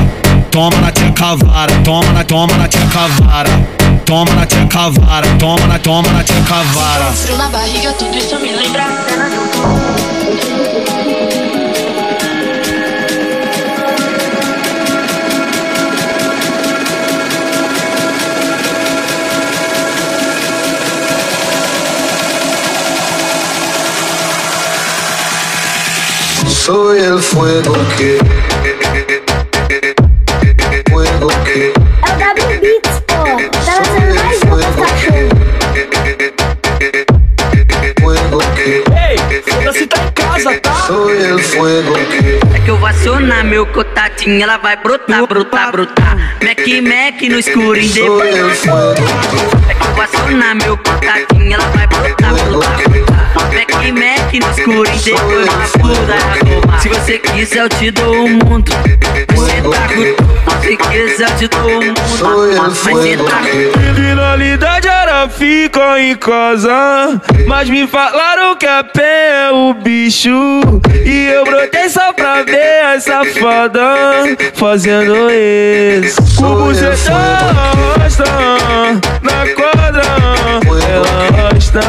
Toma 0.51 0.77
na 0.81 0.91
tia 0.91 1.13
cavara, 1.13 1.73
toma 1.85 2.13
na, 2.13 2.25
toma 2.25 2.57
na 2.57 2.67
tia 2.69 2.81
cavara. 2.93 3.51
Toma 4.05 4.35
na 4.35 4.47
tia 4.47 4.67
cavara, 4.67 5.39
toma 5.39 5.67
na, 5.67 5.79
toma 5.79 6.09
na 6.13 6.23
tia 6.25 6.43
cavara. 6.49 7.13
Frio 7.13 7.37
na 7.37 7.49
barriga, 7.49 7.93
tudo 7.93 8.17
isso 8.17 8.39
me 8.41 8.53
lembra 8.53 8.85
a 8.85 9.09
cena 9.09 9.29
filme. 9.53 10.89
Soy 26.49 26.99
el 27.01 27.19
fuego 27.21 27.75
que. 27.97 28.58
Soy 40.88 41.18
el 41.18 41.38
fuego 41.38 41.92
que. 41.92 42.40
É 42.57 42.61
que 42.61 42.70
eu 42.70 42.79
vou 42.79 42.88
acionar 42.88 43.44
meu 43.44 43.66
contatinho, 43.66 44.42
ela 44.42 44.57
vai 44.57 44.74
brotar, 44.74 45.27
brotar, 45.27 45.70
brotar. 45.70 46.16
Mac, 46.42 46.66
Mac 46.83 47.20
no 47.29 47.38
escuro, 47.38 47.79
em 47.79 47.87
depois. 47.90 48.35
É 49.68 49.74
que 49.74 49.87
eu 49.87 49.94
vou 49.94 50.03
acionar 50.03 50.55
meu 50.55 50.79
contatinho, 50.79 51.53
ela 51.53 51.68
vai 51.68 51.87
brotar, 51.88 52.33
brotar, 52.33 52.88
brotar. 52.88 53.48
Mac, 53.69 53.93
Mac 53.93 54.33
no 54.35 54.51
escuro, 54.51 54.91
em 54.91 54.99
depois 54.99 55.49
uma 55.49 55.69
puta 55.79 56.81
Se 56.81 56.89
você 56.89 57.19
quiser, 57.19 57.61
eu 57.61 57.69
te 57.69 57.91
dou 57.91 58.25
o 58.25 58.29
mundo. 58.29 58.73
Você 59.35 59.63
tá 59.63 59.89
com 59.89 60.63
Se 60.63 60.77
quiser, 60.77 61.29
eu 61.29 61.37
te 61.37 61.49
dou 61.49 61.69
o 61.69 61.85
mundo. 61.85 62.01
Mas 62.57 62.79
você 62.79 63.17
tá 63.17 63.41
Criminalidade 63.95 64.89
era 64.89 65.29
fica 65.29 66.01
em 66.01 66.15
casa 66.17 67.21
Mas 67.47 67.69
me 67.69 67.87
falaram 67.87 68.57
que 68.57 68.67
a 68.67 68.83
pé 68.83 69.49
é 69.49 69.51
o 69.53 69.75
bicho. 69.75 70.31
E 71.05 71.27
eu 71.27 71.45
brotei 71.45 71.89
só 71.89 72.13
pra 72.13 72.43
ver 72.43 72.85
a 72.85 73.01
safada 73.01 73.83
Fazendo 74.55 75.31
isso. 75.31 76.21
O 76.45 76.65
bucetão 76.65 77.17
arrasta 77.17 78.25
Na 79.23 79.47
quadra 79.55 80.03
Ela 80.89 81.49
arrasta 81.49 81.81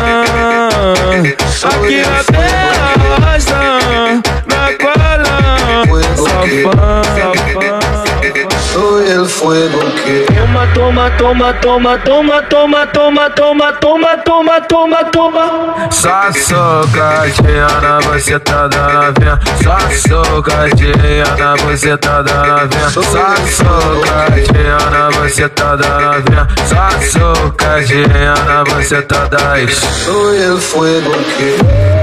Aqui 1.62 2.02
na 2.02 2.24
terra 2.24 2.96
Na 4.48 4.72
Soy 6.16 6.64
el 6.64 6.99
fuego 9.40 9.80
que 10.04 10.26
Toma, 10.40 10.68
toma, 10.74 11.10
toma, 11.18 11.54
toma, 11.54 11.98
toma, 12.00 12.42
toma, 12.48 12.88
toma, 12.88 13.30
toma, 13.30 13.74
toma, 13.74 14.18
toma, 14.18 14.62
toma, 14.62 15.04
toma. 15.06 15.90
Só 15.92 16.32
socadinha 16.34 17.68
na 17.82 18.00
você 18.02 18.40
tá 18.40 18.68
dando 18.68 19.20
vinha. 19.20 19.40
Só 19.64 19.80
socadinha 20.08 21.36
na 21.38 21.56
você 21.56 21.98
tá 21.98 22.22
dando 22.22 22.70
vinha. 22.70 22.90
Só 22.90 23.02
socadinha 23.48 24.78
na 24.92 25.10
você 25.12 25.50
tá 25.50 25.76
dando 25.76 26.30
vinha. 26.30 26.48
Só 26.68 26.90
socadinha 27.02 28.34
na 28.46 28.64
você 28.66 29.02
tá 29.02 29.26
dando 29.26 29.72
Soy 29.72 30.42
el 30.42 30.58
fuego 30.58 31.12
que 31.38 31.56
road. 31.60 32.00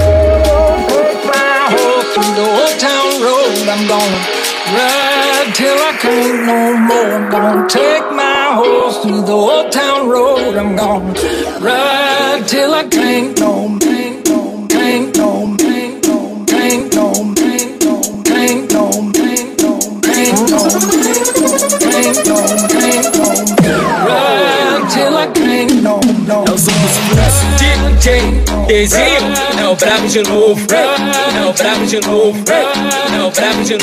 Ride 1.27 1.67
till 1.67 1.77
I 1.77 2.07
can't 2.07 2.07
no 2.07 2.07
more. 2.07 2.07
I'm 2.07 2.07
gonna 2.07 2.07
take 2.07 2.07
my 2.07 2.07
horse 2.07 2.09
through 2.15 2.35
the 2.35 2.47
old 2.49 2.81
town 2.81 3.23
road. 3.23 3.69
I'm 3.69 3.87
gonna 3.87 4.46
Ride 4.75 5.53
till 5.55 5.79
I 5.79 5.97
can't 6.01 6.45
no 6.45 6.77
more. 6.77 7.13
I'm 7.15 7.31
gonna 7.31 7.69
take 7.69 8.11
my 8.11 8.55
horse 8.55 8.99
through 9.03 9.23
the 9.23 9.33
old 9.33 9.71
town 9.71 10.09
road. 10.09 10.57
I'm 10.57 10.75
gonna 10.75 11.13
ride 11.61 12.43
till 12.49 12.75
I 12.75 12.83
can't 12.89 13.39
no 13.39 13.69
more. 13.69 13.87
Till 24.97 25.17
I 25.17 25.27
can't 25.33 25.83
no, 25.83 26.01
no, 26.01 26.13
no. 26.27 26.45
Now, 26.45 26.57
so, 26.57 26.73
so, 26.73 26.73
so, 26.73 27.29
so, 27.29 27.57
so, 27.59 28.01
so, 28.01 28.01
so, 28.01 28.36
Dezinho 28.67 29.33
É 29.61 29.69
o 29.69 29.77
brabo 29.77 30.09
de 30.09 30.23
novo. 30.23 30.61
É 30.71 31.49
o 31.49 31.53
brabo 31.53 31.87
de 31.87 32.01
novo. 32.01 32.45
É 32.49 33.23
o 33.23 33.31
brabo 33.31 33.63
de 33.63 33.77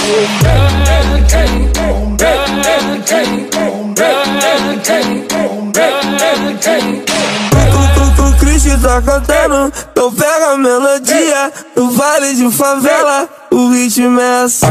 O, 7.63 8.25
o, 8.25 8.29
o 8.29 8.37
Christian 8.37 8.79
tá 8.79 9.01
cantando, 9.01 9.71
então 9.91 10.13
pega 10.13 10.51
a 10.51 10.57
melodia 10.57 11.51
No 11.75 11.91
vale 11.91 12.35
de 12.35 12.51
favela, 12.51 13.29
o 13.53 13.69
ritmo 13.69 14.19
é 14.19 14.43
assim. 14.43 14.65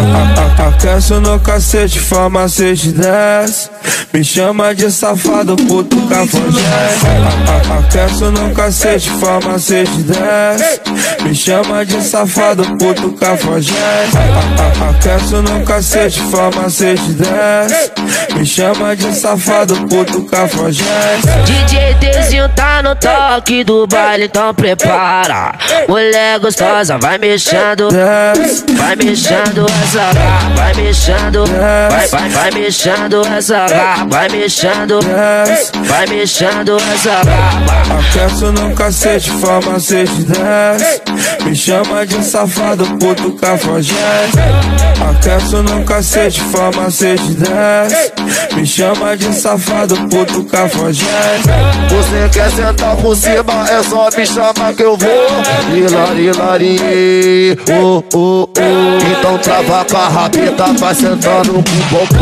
Aquece 0.68 1.14
no 1.14 1.38
cacete, 1.38 2.00
farmacete 2.00 2.92
desce. 2.92 3.70
Me 4.12 4.22
chama 4.22 4.74
de 4.74 4.90
safado, 4.90 5.56
puto 5.56 5.96
cafajeste 6.06 7.06
Aquece 7.78 8.24
no 8.24 8.54
cacete, 8.54 9.10
farmacete 9.10 10.02
desce. 10.02 10.80
Me 11.22 11.34
chama 11.34 11.84
de 11.84 12.02
safado, 12.02 12.64
puto 12.76 13.12
cafajeste 13.12 13.72
Aquece 14.90 15.36
no 15.36 15.64
cacete, 15.64 16.20
farmacete 16.30 17.12
desce. 17.12 17.92
Me 18.34 18.44
chama 18.44 18.96
de 18.96 19.14
safado, 19.14 19.76
puto 19.86 20.24
cafajeste 20.24 21.28
DJ 21.46 21.94
Dezinho 21.94 22.48
tá 22.50 22.82
no 22.82 22.94
toque 22.96 23.64
do 23.64 23.86
baile, 23.86 24.24
então 24.24 24.52
prepara. 24.54 25.54
Mulher 25.88 26.38
gostosa, 26.40 26.98
vai 26.98 27.16
mexendo, 27.16 27.88
vai 28.76 28.96
mexendo 28.96 29.66
essa 29.82 30.02
rá, 30.02 30.54
vai 30.56 30.74
mexendo, 30.74 31.44
vai, 31.90 32.08
vai, 32.08 32.28
vai 32.28 32.50
mexendo 32.50 33.22
essa 33.26 33.66
rá, 33.66 34.06
vai 34.08 34.28
mexendo, 34.28 35.00
vai 35.86 36.06
mexendo 36.06 36.76
essa 36.76 37.22
rá. 37.22 37.72
Aquece 37.98 38.44
no 38.44 38.74
cacete, 38.74 39.30
farmacete 39.30 40.24
desce 40.24 41.02
Me 41.44 41.54
chama 41.54 42.06
de 42.06 42.22
safado, 42.24 42.84
puto 42.98 43.32
cafajeste. 43.32 44.38
Aquece 45.10 45.56
no 45.56 45.84
cacete, 45.84 46.40
farmacete 46.40 47.34
desce 47.34 48.12
Me 48.54 48.66
chama 48.66 49.16
de 49.16 49.32
safado, 49.34 49.96
puto 50.08 50.44
cafajeste. 50.44 51.48
Você 51.90 52.28
quer 52.32 52.50
sentar 52.50 52.96
por 52.96 53.16
cima, 53.16 53.68
é 53.70 53.82
só 53.82 54.08
me 54.16 54.26
chamar 54.26 54.74
que 54.74 54.82
eu 54.82 54.96
vou. 54.96 55.28
Hilari, 55.74 56.26
hilari, 56.26 57.58
oh, 57.80 58.02
oh, 58.14 58.48
oh 58.58 58.61
Então 59.10 59.38
trava 59.38 59.84
a 59.96 60.08
rabeta, 60.08 60.72
vai 60.74 60.94
sentando 60.94 61.52
com 61.52 61.58
o 61.58 61.62
popô 61.90 62.14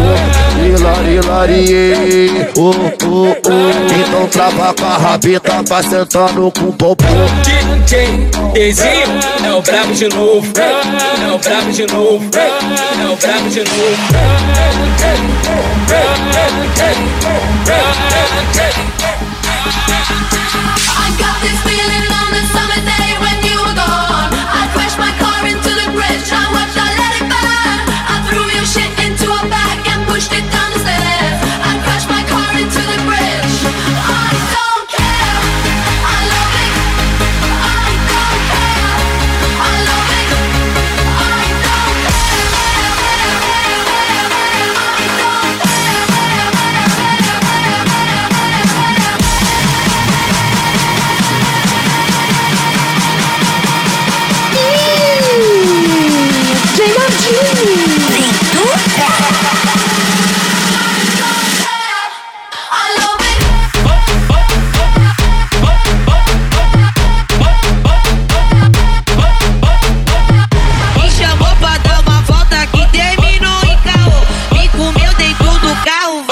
Hilari, 0.64 1.14
hilari, 1.16 2.48
oh, 2.57 2.70
oh, 2.70 3.37
oh 3.46 3.70
Então 3.94 4.26
trava 4.29 4.74
com 4.74 4.85
a 4.85 4.98
rabeta, 4.98 5.62
vai 5.68 5.83
sentando 5.83 6.53
com 6.53 6.72
popô 6.72 7.07
DJ 7.42 8.29
Dezinho 8.53 9.20
É 9.44 9.53
o 9.53 9.62
brabo 9.62 9.92
de 9.92 10.09
novo. 10.09 10.53
É 10.57 11.33
o 11.33 11.38
brabo 11.38 11.72
de 11.72 11.87
novo. 11.87 12.31
É 12.35 13.12
o 13.12 13.16
brabo 13.16 13.48
de 13.48 13.61
I 19.92 20.30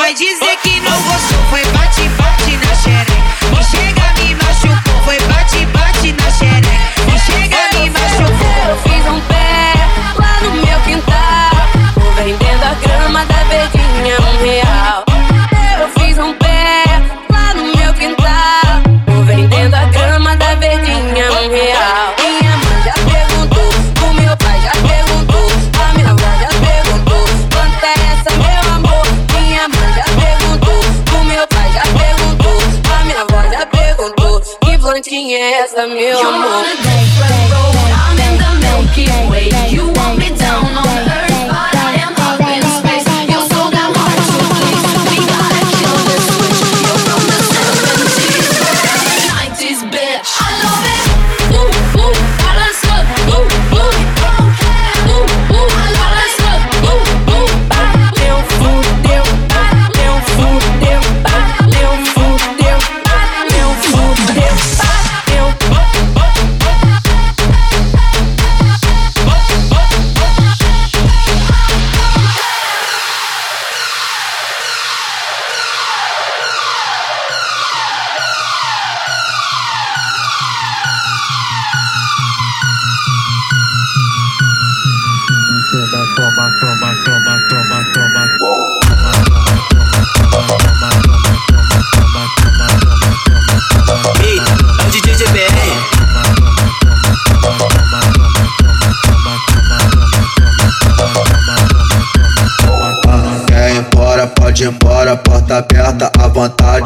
vai 0.08 0.14
dizer 0.14 0.56
que 0.62 0.67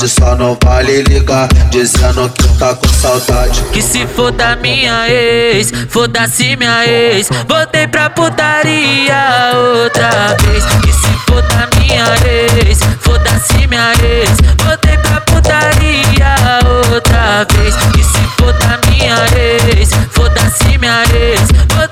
Só 0.09 0.37
não 0.37 0.59
vale 0.63 1.03
ligar, 1.03 1.49
dizendo 1.71 2.29
que 2.31 2.49
tá 2.59 2.75
com 2.75 2.89
saudade. 2.89 3.63
Que 3.73 3.81
se 3.81 4.07
foda 4.07 4.57
minha 4.57 5.09
ex, 5.09 5.73
foda-se 5.89 6.57
minha 6.57 6.87
ex. 6.87 7.29
Voltei 7.49 7.87
pra 7.87 8.11
putaria 8.11 9.53
outra 9.83 10.37
vez. 10.43 10.65
Que 10.65 10.93
se 10.93 11.13
foda 11.27 11.69
minha 11.79 12.05
ex, 12.27 12.79
foda-se 13.01 13.67
minha 13.69 13.93
ex. 14.03 14.31
Voltei 14.65 14.99
pra 14.99 15.21
putaria 15.21 16.37
outra 16.91 17.47
vez. 17.55 17.75
Que 17.75 18.03
se 18.03 18.23
foda 18.39 18.81
minha 18.89 19.17
ex, 19.37 19.91
foda-se 20.11 20.79
minha 20.79 21.03
ex. 21.15 21.41
Voltei 21.75 21.92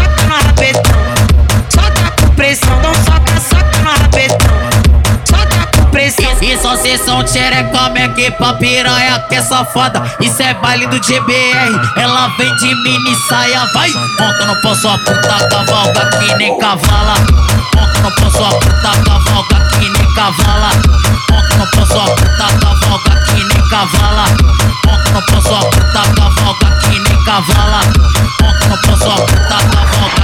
Isso 6.41 6.67
é 6.67 6.77
sessão 6.77 7.25
xerecome 7.25 8.01
aqui 8.01 8.31
pra 8.31 8.53
piranha 8.53 9.19
que 9.29 9.35
é 9.35 9.41
safada 9.43 10.01
Isso 10.19 10.41
é 10.41 10.53
baile 10.55 10.87
do 10.87 10.97
GBR, 10.97 11.79
ela 11.95 12.27
vem 12.37 12.55
de 12.55 12.75
mini 12.83 13.15
saia, 13.29 13.65
vai. 13.73 13.89
Monta 14.19 14.45
no 14.45 14.61
pão 14.61 14.75
sua 14.75 14.97
puta 14.97 15.47
cavalga 15.49 16.09
que 16.17 16.35
nem 16.35 16.57
cavala. 16.57 17.13
Monta 17.75 17.99
no 18.01 18.15
pão 18.15 18.31
sua 18.31 18.49
puta 18.49 18.91
cavalga 19.05 19.69
que 19.69 19.89
nem 19.89 20.13
cavala. 20.15 20.71
Monta 21.29 21.57
no 21.57 21.71
pão 21.71 21.85
sua 21.85 22.05
puta 22.05 22.47
cavalga 22.59 23.21
que 23.25 23.43
nem 23.43 23.69
cavala. 23.69 24.25
Monta 24.85 25.11
no 25.11 25.25
pão 25.25 25.41
sua 25.41 25.59
puta 25.59 26.01
cavalga 26.15 26.79
que 26.81 26.99
nem 26.99 27.23
cavala. 27.23 27.81
Monta 28.41 28.67
no 28.67 28.81
pão 28.81 28.97
sua 28.97 29.15
puta 29.15 29.57
cavalga 29.71 30.20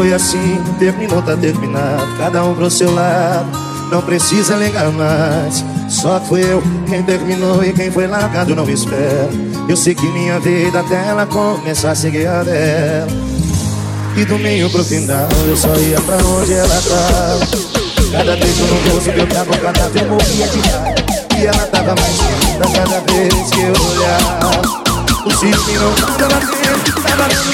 foi 0.00 0.14
assim, 0.14 0.58
terminou, 0.78 1.20
tá 1.20 1.36
terminado. 1.36 2.16
Cada 2.16 2.42
um 2.42 2.54
pro 2.54 2.70
seu 2.70 2.90
lado, 2.90 3.46
não 3.90 4.00
precisa 4.00 4.56
ligar 4.56 4.90
mais. 4.92 5.62
Só 5.90 6.18
fui 6.18 6.42
eu 6.42 6.62
quem 6.88 7.02
terminou 7.02 7.62
e 7.62 7.70
quem 7.74 7.90
foi 7.90 8.06
largado 8.06 8.56
não 8.56 8.66
espera. 8.66 9.28
Eu 9.68 9.76
sei 9.76 9.94
que 9.94 10.06
minha 10.06 10.40
vida 10.40 10.80
até 10.80 11.06
ela 11.06 11.26
começar 11.26 11.90
a 11.90 11.94
seguir 11.94 12.26
a 12.26 12.42
dela. 12.42 13.08
E 14.16 14.24
do 14.24 14.38
meio 14.38 14.70
pro 14.70 14.82
final 14.82 15.28
eu 15.46 15.54
só 15.54 15.74
ia 15.74 16.00
pra 16.00 16.16
onde 16.16 16.54
ela 16.54 16.80
tava. 16.80 17.46
Cada 18.10 18.36
beijo 18.36 18.64
no 18.64 18.94
rosto 18.94 19.12
que 19.12 19.18
eu 19.18 19.26
tava, 19.26 19.54
cada 19.58 19.86
vez 19.90 20.08
morria 20.08 20.48
de 20.48 20.60
raiva. 20.60 20.94
E 21.38 21.46
ela 21.46 21.66
tava 21.66 21.94
mais 21.94 22.18
linda 22.18 22.64
cada 22.72 23.00
vez 23.00 23.50
que 23.50 23.60
eu 23.60 23.74
olhava. 23.90 24.62
O 25.26 25.30
cisne 25.30 25.74
não 25.74 25.92
tava 26.16 26.40
vendo, 26.40 27.02
tava 27.02 27.28
dando 27.28 27.50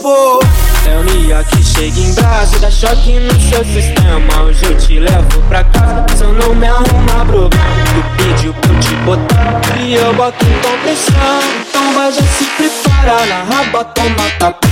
pô? 0.00 0.40
É 0.86 0.98
o 0.98 1.04
Nia 1.04 1.44
que 1.44 1.62
chega 1.62 2.00
em 2.00 2.12
brasa, 2.14 2.58
dá 2.58 2.70
choque 2.70 3.18
no 3.18 3.32
seu 3.40 3.64
sistema. 3.64 4.42
Hoje 4.42 4.64
eu 4.64 4.76
te 4.76 4.98
levo 4.98 5.42
pra 5.48 5.64
casa, 5.64 6.06
se 6.16 6.24
eu 6.24 6.32
não 6.32 6.54
me 6.54 6.66
arrumar 6.66 7.24
problema. 7.26 7.64
Tu 7.94 8.24
pediu 8.24 8.54
pra 8.54 8.72
eu 8.72 8.80
te 8.80 8.94
botar 8.96 9.80
e 9.80 9.94
eu 9.94 10.14
boto 10.14 10.44
com 10.44 10.78
pressão. 10.82 11.40
Então 11.68 11.94
vai 11.94 12.12
já 12.12 12.22
se 12.22 12.44
prepara 12.56 13.26
na 13.26 13.44
raba, 13.44 13.84
toma 13.84 14.30
tapa. 14.38 14.68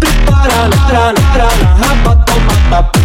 Prepara, 0.00 0.68
nara, 0.68 1.12
nara, 1.12 1.48
na 1.62 1.86
raba, 1.86 2.16
toma 2.24 2.52
tapa. 2.70 2.98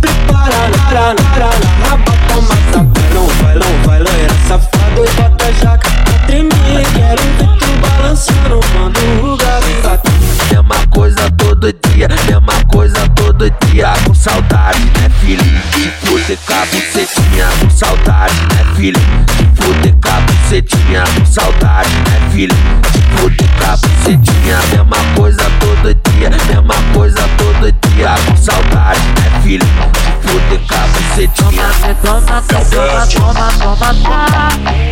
Prepara, 0.00 0.68
nara, 0.68 1.14
nara, 1.14 1.50
na 1.58 1.88
raba, 1.88 2.12
toma 2.28 2.56
tapa. 2.72 3.00
Não 3.14 3.26
vai, 3.26 3.54
não 3.54 3.82
vai, 3.86 3.98
loira 3.98 4.34
safado, 4.48 5.04
bota 5.16 5.52
jaca 5.60 5.90
pra 5.90 6.26
tremer. 6.26 6.86
Quero 6.94 7.22
ver 7.38 7.58
tu 7.58 7.66
balançando 7.80 8.60
quando 8.72 9.32
o 9.32 9.36
gato 9.36 9.64
bate. 9.82 10.13
Mesma 10.54 10.86
coisa 10.92 11.30
todo 11.32 11.72
dia, 11.72 12.06
mesma 12.28 12.64
coisa 12.72 13.08
todo 13.16 13.50
dia. 13.66 13.92
Com 14.06 14.14
saudade, 14.14 14.78
né, 14.78 15.10
filho? 15.20 15.42
De 15.42 15.90
fuder 16.06 16.38
com 16.46 16.52
a 16.52 16.66
bucetinha, 16.66 17.46
com 17.58 17.70
saudade, 17.70 18.34
né, 18.34 18.64
filho? 18.76 19.00
De 19.36 19.46
fuder 19.60 19.94
com 20.00 20.08
a 20.08 20.20
bucetinha, 20.20 21.02
com 21.18 21.26
saudade, 21.26 21.90
né, 21.90 22.30
filho? 22.30 22.54
De 22.92 23.02
fuder 23.16 23.48
com 23.58 23.64
a 23.64 23.76
bucetinha, 23.76 24.58
mesma 24.70 25.14
coisa 25.16 25.42
todo 25.58 25.92
dia, 25.92 26.30
mesma 26.30 26.74
coisa 26.94 27.28
todo 27.36 27.72
dia. 27.88 28.14
Com 28.24 28.36
saudade, 28.36 29.00
né, 29.00 29.40
filho? 29.42 29.66
De 29.66 30.28
fuder 30.28 30.60
com 30.68 30.74
a 30.76 30.86
bucetinha. 30.86 31.66
Toma, 32.00 32.20
toma, 32.20 32.42
toma, 32.42 32.62
toma, 33.10 33.46
toma, 33.50 33.86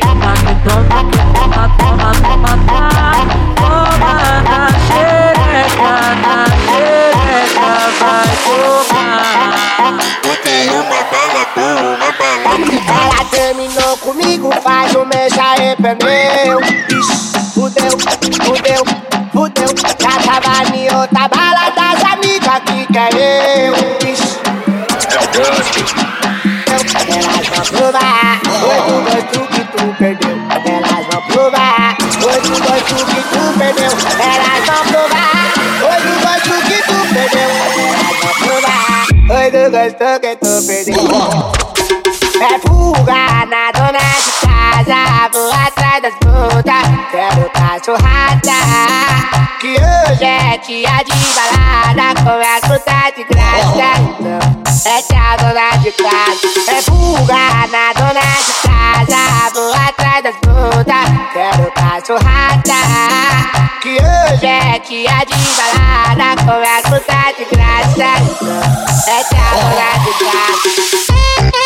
toma, 0.00 0.32
toma, 0.32 0.34
toma, 0.34 0.58
toma, 1.38 1.68
toma, 1.78 2.10
toma, 2.18 2.52
toma, 2.66 3.12
toma 3.54 4.42
na 4.42 5.21
xereca, 5.52 5.92
na 6.22 6.46
xereca, 6.64 7.70
vai 8.00 8.30
tomar. 8.44 9.98
Botei 10.22 10.70
uma 10.70 11.00
bala 11.04 11.44
boa, 11.54 11.96
uma 11.96 12.10
bala 12.12 12.52
Ela 12.88 13.24
terminou 13.30 13.96
comigo, 13.98 14.50
faz 14.62 14.94
mês 15.06 15.32
já 15.34 15.54
é 15.56 15.76
meu. 16.02 16.60
Fudeu, 17.52 17.90
fudeu, 18.42 18.84
fudeu. 19.32 19.68
Já 20.00 20.40
tava 20.40 20.76
em 20.76 20.84
outra 20.94 21.28
bala 21.28 21.70
das 21.70 22.02
amigas 22.12 22.60
que 22.66 22.86
quer 22.92 23.12
eu. 23.14 23.74
Ixi, 24.08 24.40
elas 27.08 27.46
vão 27.48 27.64
provar. 27.78 28.40
Hoje 28.64 28.92
o 28.92 29.02
gosto 29.02 29.51
Hoje 39.82 39.90
o 39.90 39.98
gosto 39.98 40.20
que 40.20 40.36
tu 40.36 40.52
perdeu. 40.64 40.94
É 42.40 42.58
fuga 42.60 43.46
na 43.46 43.72
dona 43.72 43.98
de 43.98 44.32
casa, 44.46 45.00
vou 45.32 45.50
atrás 45.52 46.02
das 46.02 46.14
putas, 46.14 46.86
quero 47.10 47.50
cachorrada. 47.50 48.58
Que 49.60 49.74
hoje 49.74 50.24
é 50.24 50.58
dia 50.58 51.02
de 51.02 51.12
balada, 51.34 52.14
com 52.22 52.30
as 52.30 52.60
putas 52.60 53.10
de 53.16 53.24
graça. 53.24 53.90
Então, 54.20 54.40
é 54.84 55.02
tia 55.02 55.36
dona 55.38 55.76
de 55.78 55.90
casa. 55.90 56.46
É 56.68 56.82
fuga 56.82 57.42
na 57.72 57.92
dona 57.92 58.20
de 58.20 58.54
casa, 58.68 59.50
vou 59.52 59.72
atrás 59.74 60.22
das 60.22 60.36
quero 61.42 61.72
dar 61.74 62.00
surrada. 62.06 62.62
Que 63.80 63.96
hoje 63.96 64.46
é 64.46 64.78
dia 64.78 65.24
de 65.26 65.34
balada, 65.56 66.40
Com 66.44 66.98
tá 67.00 67.32
de 67.36 67.44
graça. 67.46 68.10
Então, 69.08 69.56
é 69.76 69.98
de 70.04 70.12
graça. 70.24 71.61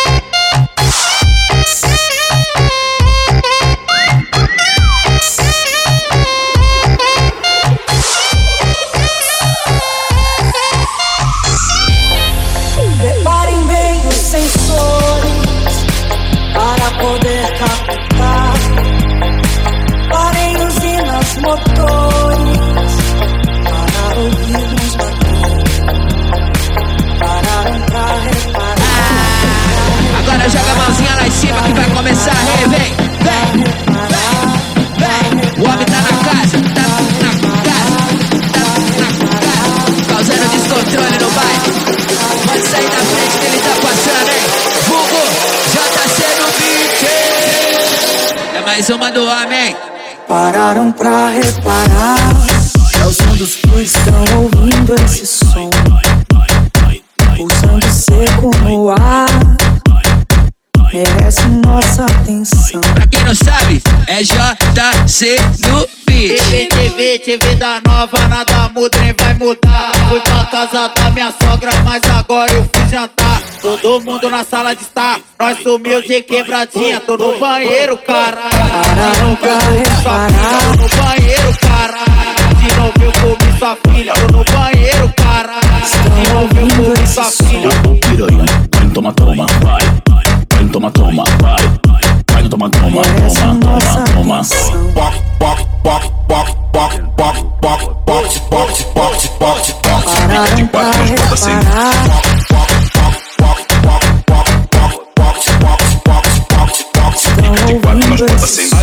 No 65.17 65.83
beat. 66.05 66.37
TV, 66.37 66.67
TV, 66.67 67.17
TV 67.17 67.55
da 67.55 67.81
nova, 67.87 68.27
nada 68.27 68.69
muda, 68.69 68.99
nem 68.99 69.13
vai 69.13 69.33
mudar. 69.33 69.91
Fui 70.09 70.19
pra 70.19 70.45
casa 70.45 70.89
da 70.89 71.09
minha 71.09 71.33
sogra, 71.41 71.71
mas 71.83 72.03
agora 72.03 72.53
eu 72.53 72.69
fui 72.71 72.87
jantar. 72.87 73.41
Todo 73.59 73.99
mundo 74.01 74.29
na 74.29 74.43
sala 74.43 74.75
de 74.75 74.83
estar, 74.83 75.19
nós 75.39 75.57
sumiu 75.63 76.03
de 76.03 76.21
quebradinha. 76.21 76.99
Tô 76.99 77.17
no 77.17 77.39
banheiro, 77.39 77.97
caralho. 77.97 79.37
Comi 79.39 79.83
sua 80.03 80.27
filha, 80.27 80.59
tô 80.61 80.83
no 80.83 80.89
banheiro, 81.01 81.57
caralho. 81.61 82.57
De 82.61 82.75
novo 82.75 83.03
eu 83.03 83.11
comi 83.13 83.57
sua 83.57 83.75
filha, 83.87 84.13
tô 84.13 84.37
no 84.37 84.43
banheiro, 84.43 85.13
caralho. 85.17 85.67
De 86.13 86.29
novo 86.31 86.59
eu 86.59 86.93
comi 86.93 87.07
sua 87.07 87.23
filha. 87.23 87.69
Piranha, 88.01 88.45
vai 88.71 88.89
toma, 88.93 89.13
toma. 89.13 89.45
Vai 89.63 90.69
toma, 90.71 90.91
toma, 90.91 91.23
vai. 91.41 92.16
Vai 92.47 92.51
toma, 92.51 92.69
toma, 92.69 93.01
toma, 93.01 93.59
toma, 93.59 94.05
toma. 94.13 94.37
Box, 94.37 95.19
box, 95.37 95.67
box, 95.83 96.11
box, 96.29 96.55
box, 96.71 97.01
box, 97.17 97.43
box, 97.61 97.83
box, 98.05 98.39
box, 98.49 98.85
box, 98.95 99.29
box, 99.37 99.73
box. 99.83 100.11
Pararam 100.21 100.67
pra 100.67 100.91
reparar. 101.03 101.57
Estão 107.17 107.51
ouvindo 107.51 108.25
esse 108.25 108.69
som. 108.69 108.77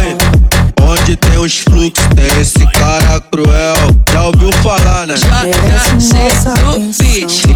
Onde 0.83 1.16
tem 1.16 1.38
os 1.38 1.59
fluxos, 1.61 2.07
tem 2.14 2.40
esse 2.40 2.66
cara 2.72 3.20
cruel. 3.33 3.77
Já 4.12 4.24
ouviu 4.24 4.53
falar, 4.62 5.07
né? 5.07 5.14
Merece 5.42 5.94
nossa 5.94 6.16
atenção. 6.16 6.73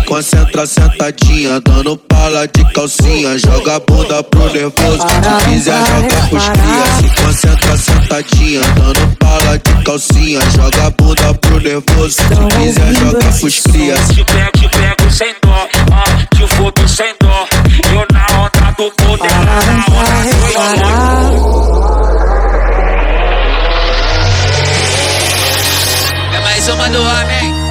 Se 0.08 0.14
concentra 0.14 0.66
sentadinha, 0.66 1.60
dando 1.60 1.94
pala 1.98 2.48
de 2.48 2.64
calcinha. 2.72 3.38
Joga 3.38 3.76
a 3.76 3.80
bunda 3.80 4.22
pro 4.22 4.50
nervoso. 4.50 5.02
Se 5.02 5.44
quiser, 5.44 5.86
joga 5.86 6.28
pros 6.30 6.48
cria. 6.48 6.84
Se 6.96 7.22
concentra 7.22 7.76
sentadinha, 7.76 8.60
dando 8.74 9.16
pala 9.18 9.58
de 9.58 9.84
calcinha. 9.84 10.40
Joga 10.56 10.86
a 10.86 10.90
bunda 10.90 11.34
pro 11.34 11.60
nervoso. 11.60 12.14
Se 12.14 12.22
quiser, 12.56 12.94
joga 12.94 13.32
pros 13.38 13.60
cria. 13.60 13.94
Te 13.96 14.24
pego, 14.24 14.50
te 14.52 14.68
pego 14.70 15.10
sem 15.10 15.34
dó, 15.42 15.68
ó, 15.92 16.36
te 16.36 16.46
fodo 16.54 16.88
sem 16.88 17.14
dó. 17.20 17.46
Eu 17.92 18.06
na 18.10 18.26
onda 18.40 18.70
do 18.78 18.90
poder, 18.92 19.28
Pararam 19.28 19.82
pra 19.82 20.22
reparar. 20.22 21.32
É 26.32 26.40
mais 26.40 26.68
uma 26.68 26.88
do 26.88 26.98
homem. 26.98 27.67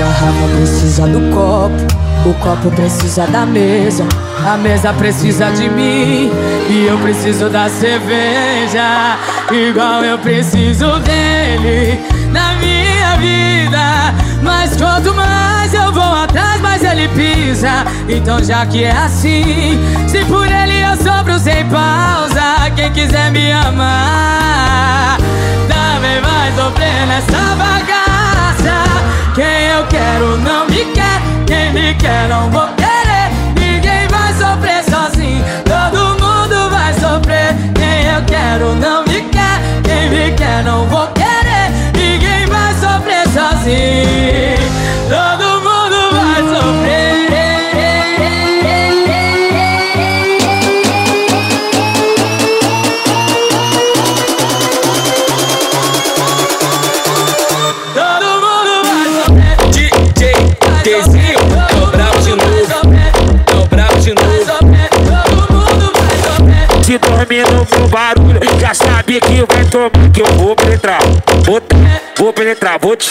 Garrafa 0.00 0.48
precisa 0.56 1.06
do 1.06 1.20
copo, 1.30 1.76
o 2.26 2.32
copo 2.34 2.70
precisa 2.70 3.26
da 3.26 3.44
mesa, 3.44 4.06
a 4.50 4.56
mesa 4.56 4.94
precisa 4.94 5.50
de 5.50 5.68
mim 5.68 6.30
e 6.70 6.86
eu 6.88 6.96
preciso 7.00 7.50
da 7.50 7.68
cerveja, 7.68 9.18
igual 9.52 10.02
eu 10.02 10.18
preciso 10.18 10.98
dele 11.00 12.00
na 12.32 12.54
minha 12.54 13.16
vida. 13.18 14.14
Mas 14.42 14.74
quanto 14.74 15.14
mais 15.14 15.74
eu 15.74 15.92
vou 15.92 16.02
atrás, 16.02 16.58
mais 16.62 16.82
ele 16.82 17.06
pisa. 17.08 17.84
Então 18.08 18.42
já 18.42 18.64
que 18.64 18.84
é 18.84 18.92
assim, 18.92 19.78
se 20.08 20.24
por 20.24 20.46
ele 20.46 20.80
eu 20.80 20.96
sofro 20.96 21.38
sem 21.38 21.66
pausa, 21.66 22.70
quem 22.74 22.90
quiser 22.92 23.30
me 23.30 23.52
amar 23.52 25.18
também 25.68 26.20
vai 26.22 26.52
sofrer 26.56 27.06
nessa 27.06 27.54
bagaça. 27.54 28.09
Quem 29.34 29.44
eu 29.46 29.86
quero 29.86 30.36
não 30.38 30.66
me 30.66 30.84
quer, 30.92 31.20
quem 31.46 31.72
me 31.72 31.94
quer 31.94 32.28
não 32.28 32.50
vou 32.50 32.66
querer. 32.74 33.30
Ninguém 33.54 34.08
vai 34.08 34.32
sofrer 34.34 34.82
sozinho, 34.84 35.44
todo 35.64 36.20
mundo 36.20 36.68
vai 36.70 36.92
sofrer. 36.94 37.54
Quem 37.74 38.06
eu 38.12 38.24
quero 38.26 38.74
não 38.74 39.04
me 39.04 39.22
quer, 39.30 39.60
quem 39.84 40.10
me 40.10 40.32
quer 40.36 40.64
não 40.64 40.84
vou 40.88 41.06
querer. 41.08 41.70
Ninguém 41.94 42.46
vai 42.46 42.74
sofrer 42.74 43.28
sozinho, 43.28 44.59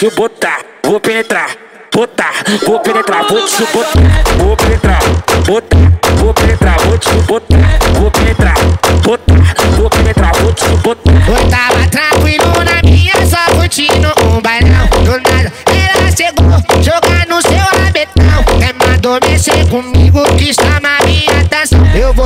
te 0.00 0.10
botar, 0.16 0.60
vou 0.84 1.00
penetrar. 1.00 1.50
Botar, 1.92 2.32
vou 2.64 2.80
penetrar, 2.80 3.26
vou 3.26 3.44
te 3.44 3.64
botar, 3.66 4.00
vou 4.38 4.56
penetrar, 4.56 5.00
botar, 5.44 5.76
vou 6.16 6.32
penetrar, 6.32 6.80
vou 6.80 6.98
te 6.98 7.10
botar, 7.26 7.58
vou 7.98 8.10
penetrar, 8.10 8.54
botar, 9.02 9.34
vou 9.76 9.90
penetrar, 9.90 10.32
vou 10.36 10.52
te 10.54 10.64
botar. 10.76 11.12
Eu 11.28 11.50
tava 11.50 11.86
tranquilo 11.88 12.64
na 12.64 12.80
minha, 12.82 13.12
só 13.26 13.54
curtindo 13.54 14.08
um 14.24 14.40
bailão. 14.40 14.86
Do 15.04 15.20
nada 15.30 15.52
ela 15.66 16.10
chegou, 16.16 16.82
jogar 16.82 17.26
no 17.26 17.42
seu 17.42 17.82
rabetão. 17.84 18.44
É 18.62 18.72
mandou 18.72 19.18
mexer 19.28 19.68
comigo 19.68 20.22
que. 20.38 20.50
Eu 20.50 20.54
vou 20.54 20.99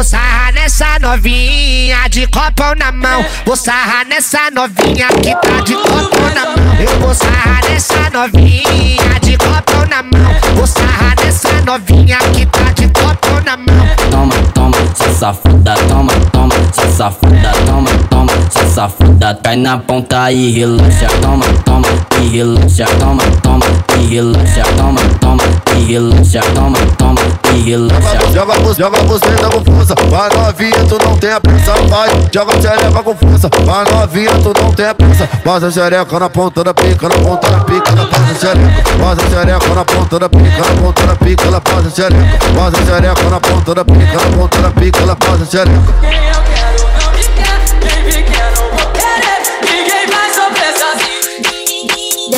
sarrar 0.04 0.52
nessa 0.52 0.98
novinha 1.00 2.08
de 2.10 2.26
copo 2.26 2.74
na 2.76 2.92
mão. 2.92 3.24
Vou 3.46 3.56
sarrar 3.56 4.06
nessa 4.06 4.50
novinha 4.50 5.08
que 5.08 5.34
tá 5.34 5.60
de 5.64 5.74
copo 5.74 6.20
na 6.34 6.44
mão. 6.44 6.74
Eu 6.78 7.00
vou 7.00 7.14
sarrar 7.14 7.64
nessa 7.68 8.10
novinha 8.10 9.18
de 9.22 9.36
copo 9.38 9.88
na 9.88 10.02
mão. 10.02 10.34
Vou 10.54 10.66
sarrar 10.66 11.16
nessa 11.24 11.60
novinha 11.62 12.18
que 12.34 12.44
tá 12.46 12.70
de 12.74 12.86
copo 12.88 13.40
na 13.46 13.56
mão. 13.56 13.88
Toma, 14.10 14.34
toma, 14.52 14.76
safada, 15.18 15.74
toma, 15.88 16.12
toma, 16.32 16.54
safada, 16.96 17.52
toma, 17.66 17.90
toma, 18.10 18.32
se 18.50 18.74
safada, 18.74 19.38
cai 19.42 19.56
na 19.56 19.78
ponta 19.78 20.30
e 20.32 20.52
relaxa, 20.52 21.08
toma, 21.20 21.44
toma, 21.64 21.88
e 22.20 22.36
relaxa, 22.36 22.86
toma, 22.98 23.22
toma, 23.42 23.66
e 23.98 24.14
relaxa, 24.14 24.62
toma, 24.76 25.00
toma, 25.20 25.42
e 25.76 25.92
relaxa, 25.92 26.40
toma, 26.54 26.78
toma, 26.98 27.20
e 27.54 27.70
relaxa. 27.70 28.18
Joga, 28.32 28.54
você, 28.60 28.82
joga 28.82 29.02
você 29.04 29.26
com 29.26 29.72
força. 29.72 29.94
Vai 30.08 30.28
novinha, 30.30 30.84
tu 30.88 30.98
não 31.04 31.16
tem 31.16 31.30
a 31.32 31.40
pressa. 31.40 31.72
Vai, 31.88 32.08
joga 32.32 32.52
xereca 32.60 33.02
com 33.02 33.16
força. 33.16 33.48
Vai 33.64 33.84
novinha, 33.92 34.30
tu 34.42 34.52
não 34.60 34.72
tem 34.72 34.86
a 34.86 34.94
pressa. 34.94 35.28
Passa 35.44 35.70
xereca 35.70 36.18
na 36.18 36.30
ponta 36.30 36.64
da 36.64 36.74
pica, 36.74 37.08
na 37.08 37.14
ponta 37.16 37.50
da 37.50 37.60
pica, 37.64 37.90
ela 37.92 38.06
passa 38.06 38.34
xereca. 38.34 38.82
Passa 38.98 39.28
xereca 39.28 39.74
na 39.74 39.84
ponta 39.84 40.18
da 40.18 40.28
pica, 40.28 40.58
na 40.58 40.82
ponta 40.82 41.06
da 41.06 41.16
pica, 41.16 41.44
ela 41.46 41.60
passa 41.60 41.90
xereca. 41.90 42.38
Passa 42.56 42.84
xereca 42.84 43.30
na 43.30 43.40
ponta 43.40 43.74
da 43.74 43.84
pica, 43.84 44.12
na 44.12 44.36
ponta 44.36 44.58
da 44.62 44.70
pica, 44.70 45.02
ela 45.02 45.16
passa 45.16 45.46
xereca. 45.46 46.73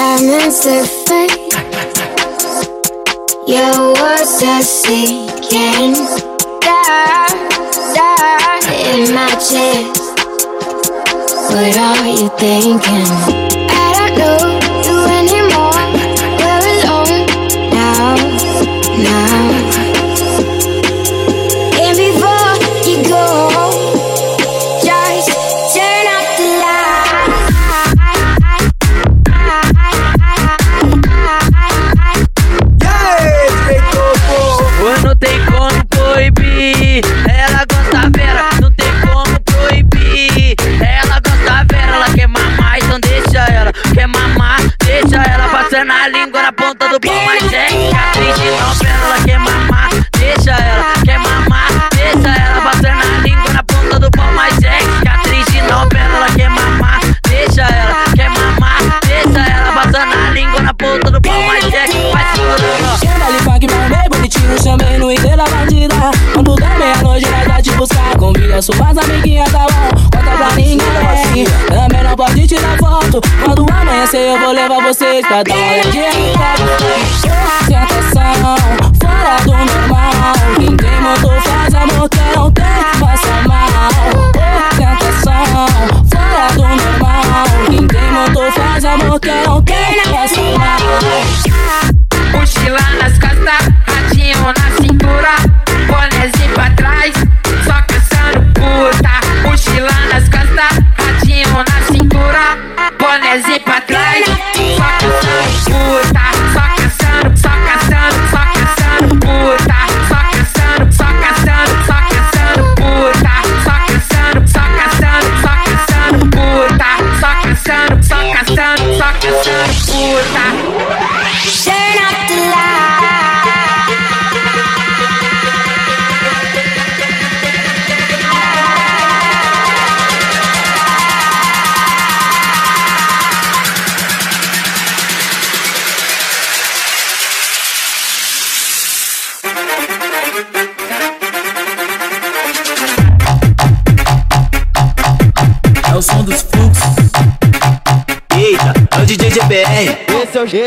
Diamonds 0.07 0.64
are 0.66 0.86
fake. 0.86 1.52
Your 3.48 3.92
words 3.98 4.40
are 4.44 4.62
sinking. 4.62 5.94
Die, 6.62 7.32
die 7.96 8.74
in 8.92 9.12
my 9.12 9.28
chest. 9.48 9.98
What 11.50 11.76
are 11.76 12.07
you 12.07 12.28
thinking? 12.38 13.09
I 13.68 13.94
don't 13.96 14.18
know 14.18 14.55
sendo 46.97 47.01
bom, 47.01 47.24
mas 47.24 47.53
é 47.53 47.66
capricho, 47.90 48.44
não 48.61 48.76
pena, 48.76 49.05
ela 49.05 49.24
quer 49.24 49.38
mamar, 49.38 49.90
deixa 50.18 50.51
ela, 50.51 50.92
quer 51.05 51.18
mamar, 51.18 51.88
deixa 51.94 52.40
ela, 52.40 52.61
bater 52.61 52.90
a 52.90 53.18
língua 53.20 53.53
na 53.53 53.62
ponta 53.64 53.99
do 53.99 54.11
pau, 54.11 54.32
mas 54.32 54.59
é 54.62 54.78
capricho, 55.05 55.64
não 55.68 55.88
pena, 55.88 56.16
ela 56.16 56.26
quer 56.30 56.51
mamar, 56.51 57.01
deixa 57.28 57.62
ela, 57.62 58.05
quer 58.14 58.30
mamar, 58.30 59.01
deixa 59.07 59.51
ela, 59.51 59.72
batendo 59.72 60.14
a 60.14 60.30
língua 60.30 60.61
na 60.62 60.74
ponta 60.74 61.11
do 61.11 61.20
pau, 61.20 61.42
mas 61.42 61.64
é, 61.64 61.86
faz 62.12 62.32
tudo, 62.34 63.07
Chama 63.07 63.26
ali, 63.26 63.42
pague 63.44 63.66
que 63.66 63.74
bem 63.74 64.09
bonitinho, 64.11 64.62
chamei 64.62 64.99
no 64.99 65.12
inteiro 65.12 65.36
da 65.36 65.44
bandida, 65.44 65.94
quando 66.32 66.57
dá 66.57 66.68
meia-noite, 66.76 67.26
ela 67.26 67.49
vai 67.49 67.62
te 67.62 67.70
buscar, 67.72 68.16
convida 68.16 68.62
suas 68.62 68.99
amiguinhas, 68.99 69.51
tá 69.53 69.66
bom, 69.66 70.01
conta 70.12 70.36
pra 70.36 70.53
ninguém, 70.55 71.47
Pode 72.17 72.47
tirar 72.47 72.79
foto. 72.79 73.21
Quando 73.45 73.67
amanhecer, 73.71 74.31
eu 74.31 74.39
vou 74.39 74.51
levar 74.53 74.83
vocês 74.83 75.27
pra 75.27 75.43
dar 75.43 75.55
uma 75.55 75.73
olhadinha 75.73 76.11
copo. 76.33 76.64
Tentação, 77.67 78.57
fora 78.99 79.37
do 79.45 79.53
normal. 79.53 80.33
Tem 80.57 81.01
motor 81.03 81.39
faz 81.43 81.75
amor, 81.75 82.09
quem 82.09 82.33
não 82.35 82.51
tem, 82.53 82.64
passa 82.99 83.43
mal. 83.47 84.33
Tentação, 84.33 85.05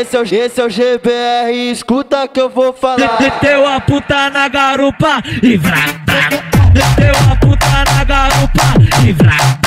Esse 0.00 0.16
é, 0.16 0.20
o, 0.20 0.22
esse, 0.22 0.58
é 0.58 0.64
o, 0.64 0.70
GBR, 0.70 1.70
escuta 1.70 2.26
que 2.26 2.40
eu 2.40 2.48
vou 2.48 2.72
falar. 2.72 3.20
Meteu 3.20 3.68
a 3.68 3.78
puta 3.82 4.30
na 4.30 4.48
garupa 4.48 5.22
e 5.42 5.58
vrá. 5.58 5.76
Meteu 6.72 7.12
a 7.30 7.36
puta 7.36 7.84
na 7.84 8.04
garupa 8.04 8.62
e 9.06 9.12
vrá, 9.12 9.59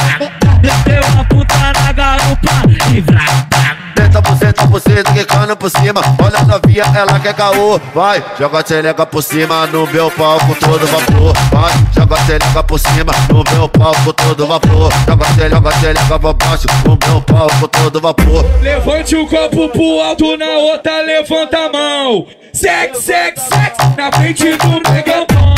cento, 4.93 5.13
quicando 5.13 5.55
por 5.55 5.69
cima. 5.69 6.01
Olha 6.21 6.39
a 6.39 6.43
novinha, 6.43 6.83
ela 6.95 7.19
quer 7.19 7.33
caô. 7.33 7.79
Vai, 7.93 8.23
joga 8.39 8.59
a 8.59 8.65
xereca 8.65 9.05
por 9.05 9.23
cima 9.23 9.65
no 9.67 9.87
meu 9.87 10.11
palco 10.11 10.55
todo 10.55 10.85
vapor. 10.87 11.33
Vai, 11.51 11.73
joga 11.95 12.15
a 12.15 12.25
xereca 12.25 12.63
por 12.63 12.79
cima 12.79 13.13
no 13.29 13.43
meu 13.51 13.69
palco 13.69 14.13
todo 14.13 14.47
vapor. 14.47 14.91
Joga 15.07 15.25
a 15.25 15.33
xereca, 15.33 15.55
joga 15.55 15.69
a 15.69 15.79
xereca 15.79 16.19
pra 16.19 16.33
baixo 16.33 16.67
no 16.85 16.97
meu 17.07 17.21
palco 17.21 17.67
todo 17.67 18.01
vapor. 18.01 18.45
Levante 18.61 19.15
o 19.15 19.27
copo 19.27 19.69
pro 19.69 20.01
alto, 20.01 20.37
na 20.37 20.45
outra 20.45 21.01
levanta 21.01 21.57
a 21.57 21.71
mão. 21.71 22.27
Sex, 22.53 22.99
sex, 22.99 23.41
sex, 23.41 23.77
na 23.97 24.11
frente 24.11 24.55
do 24.57 24.91
megabom. 24.91 25.55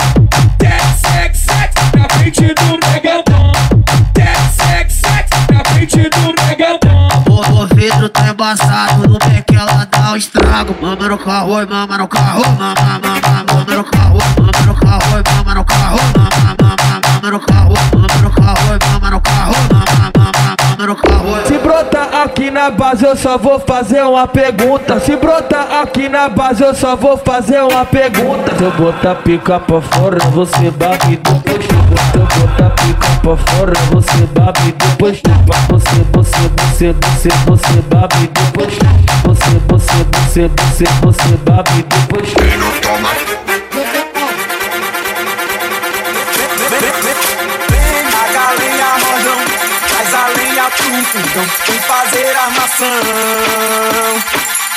Sex, 0.62 0.84
sex, 1.02 1.40
sex, 1.40 1.74
na 1.94 2.08
frente 2.18 2.42
do 2.42 2.88
megabom. 2.88 3.25
Tá 8.16 8.30
embaçado, 8.30 9.07
no 9.07 9.20
pé 9.20 9.43
que 9.45 9.55
ela 9.55 9.86
dá 9.91 10.11
um 10.11 10.16
estrago. 10.16 10.76
Mama 10.82 11.09
no 11.09 11.18
carro, 11.18 11.51
oi, 11.51 11.66
mama 11.66 11.97
no 11.97 12.07
carro, 12.07 12.41
mama, 12.57 12.74
mama, 12.78 13.43
mama 13.51 13.76
no 13.76 13.84
carro, 13.84 14.18
mama 14.38 14.66
no 14.66 14.76
carro, 14.76 15.16
oi, 15.16 15.24
mama 15.36 15.55
no 15.55 15.66
carro, 15.66 15.99
mama, 16.16 16.55
mama, 16.61 17.01
mama 17.11 17.32
no 17.32 17.39
carro, 17.39 17.74
mama 17.93 18.22
no 18.22 18.30
carro, 18.32 18.80
mama 18.91 19.11
no 19.11 19.22
carro, 19.22 19.53
mama, 19.72 20.11
mama, 20.18 20.55
mama 20.78 20.88
no 20.88 20.95
carro. 20.95 21.47
Se 21.47 21.57
brotar 21.57 22.09
aqui 22.24 22.49
na 22.49 22.72
base, 22.72 23.05
eu 23.05 23.16
só 23.16 23.38
vou 23.38 23.59
fazer 23.59 24.03
uma 24.03 24.28
pergunta. 24.28 24.99
Se 24.99 25.16
brotar 25.18 25.68
aqui 25.82 26.07
na 26.07 26.30
base, 26.30 26.63
eu 26.63 26.74
só 26.74 26.95
vou 26.95 27.18
fazer 27.18 27.61
uma 27.61 27.86
pergunta. 27.86 28.55
Se 28.55 28.63
eu 28.63 28.72
botar 28.72 29.16
pica 29.16 29.59
pra 29.59 29.82
fora, 29.82 30.20
você 30.30 30.72
babe 30.72 31.18
depois 31.18 31.66
chupa. 31.66 32.25
Pra 33.22 33.38
fora, 33.38 33.74
você 33.91 34.26
babe 34.34 34.72
depois 34.72 35.18
chupa. 35.18 35.55
Você, 35.70 36.05
você, 36.13 36.49
você, 36.57 36.93
você, 36.93 37.30
você 37.45 37.82
babe 37.89 38.28
depois 38.28 38.74
chupa. 38.74 38.86
Você, 39.26 39.51
você, 39.68 39.97
você, 40.13 40.49
você, 40.49 40.86
você 41.01 41.38
babe 41.43 41.84
depois 41.84 42.30
chupa. 42.30 42.41
Quem 42.41 42.57
não 42.57 42.72
toma, 42.82 43.09
Vem 47.70 48.03
na 48.03 48.24
galinha 48.34 48.89
rojão, 48.93 49.39
traz 49.88 50.13
a 50.13 50.28
lenha 50.30 50.66
pro 50.72 50.89
vem 51.68 51.80
fazer 51.80 52.36
armação. 52.36 52.88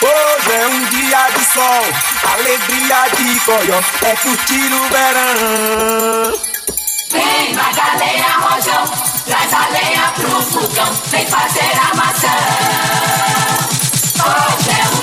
Hoje 0.01 0.53
é 0.53 0.67
um 0.69 0.85
dia 0.91 1.31
de 1.37 1.45
sol, 1.45 1.85
alegria 2.35 3.09
de 3.17 3.41
coió, 3.41 3.81
é 4.03 4.17
curtir 4.17 4.73
o 4.73 4.89
verão. 4.89 6.58
Vem, 7.11 7.55
Magaleia 7.55 8.39
Rojão, 8.41 8.85
traz 9.27 9.53
a 9.55 9.69
lenha 9.71 10.13
pro 10.15 10.43
fogão, 10.43 10.93
vem 11.07 11.27
fazer 11.27 11.73
a 11.81 11.95
maçã. 11.97 12.29
Hoje 14.25 14.71
é 14.71 14.85
um 14.95 14.98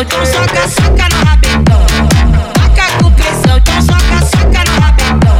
bundão, 0.00 0.02
então 0.02 0.24
soca, 0.26 0.68
soca 0.68 1.08
no 1.10 1.24
rabetão, 1.24 1.86
toca 2.54 3.02
com 3.02 3.10
pressão, 3.12 3.56
então 3.58 3.82
soca, 3.82 4.26
soca 4.26 4.64
no 4.64 4.80
rabetão, 4.80 5.36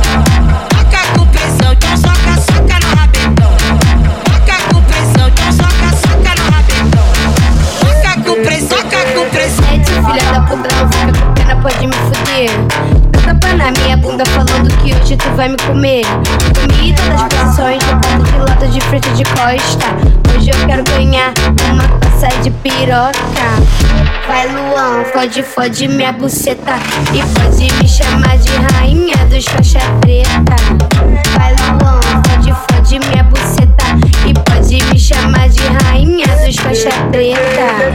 toca 0.68 1.18
com 1.18 1.26
pressão, 1.26 1.72
então 1.72 1.96
soca, 1.96 2.34
soca 2.40 2.76
no 2.80 2.88
rabetão, 2.96 3.52
toca 4.24 4.56
com 4.68 4.82
pressão, 4.82 5.28
então 5.28 5.52
soca, 5.52 5.88
soca 5.96 6.32
no 6.36 6.44
rabetão, 6.50 7.06
toca 7.80 8.12
com 8.22 8.42
pressão, 8.42 8.78
toca 8.78 9.00
com 9.14 9.30
pressão. 9.30 9.64
Esse 9.74 9.92
filha 9.92 10.32
da 10.32 10.40
puta 10.40 10.68
não 10.76 10.92
fica 10.92 11.24
com 11.24 11.32
pena, 11.34 11.56
pode 11.56 11.86
me 11.86 11.94
fuder. 11.94 12.50
Dá 13.10 13.20
tapa 13.20 13.54
na 13.54 13.70
minha 13.70 13.96
bunda 13.96 14.24
falando 14.26 14.68
que 14.78 14.94
hoje 14.94 15.16
tu 15.16 15.30
vai 15.36 15.48
me 15.48 15.56
comer. 15.56 16.04
Comi 16.54 16.94
todas 16.94 17.22
as 17.22 17.28
posições, 17.34 17.78
de 17.78 17.92
ponta 17.94 18.30
de 18.30 18.38
lata 18.38 18.68
de 18.68 18.80
frente 18.82 19.08
de 19.10 19.24
costa. 19.24 19.86
Hoje 20.36 20.50
eu 20.50 20.66
quero 20.66 20.84
ganhar 20.84 21.32
uma 21.70 21.88
taça 21.98 22.28
de 22.42 22.50
piroca. 22.50 23.29
Fode, 25.20 25.42
fode 25.42 25.86
minha 25.86 26.12
buceta. 26.14 26.76
E 27.12 27.20
pode 27.34 27.70
me 27.74 27.86
chamar 27.86 28.38
de 28.38 28.56
rainha 28.72 29.14
dos 29.26 29.44
faixa 29.44 29.78
preta. 30.00 30.56
Vai 31.36 31.54
Luan, 31.56 32.00
fode, 32.26 32.54
fode 32.72 32.98
minha 33.00 33.22
buceta. 33.24 33.84
E 34.26 34.32
pode 34.32 34.82
me 34.82 34.98
chamar 34.98 35.46
de 35.50 35.60
rainha 35.84 36.26
dos 36.26 36.56
faixa 36.56 36.88
preta. 37.10 37.92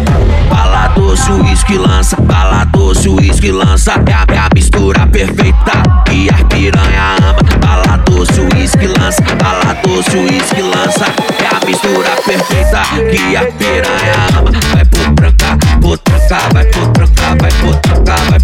Bala 0.52 0.90
doce, 0.90 1.32
uísque 1.32 1.80
lança. 1.80 2.16
Bala 2.22 2.64
doce, 2.66 3.10
uísque 3.10 3.52
lança. 3.52 3.94
É 4.06 4.38
a, 4.38 4.48
mistura 4.54 5.08
perfeita 5.08 5.82
que 6.06 6.30
a 6.30 6.46
piranha 6.46 7.16
ama. 7.24 7.58
Bala 7.60 7.98
doce, 8.06 8.40
uísque 8.40 8.86
lança. 8.86 9.24
Bala 9.42 9.74
doce, 9.84 10.16
uísque 10.16 10.62
lança. 10.62 11.06
É 11.42 11.56
a 11.56 11.66
mistura 11.66 12.12
perfeita 12.24 12.84
que 13.10 13.36
a 13.36 13.52
piranha 13.54 14.14
ama. 14.38 14.52
Vai 14.72 14.86
por 14.86 15.16
tranca, 15.16 15.58
puta, 15.86 16.12
vai 16.28 16.50
vai 16.52 16.66
vai 16.74 17.06
vai 17.38 17.52
vai. 17.52 18.36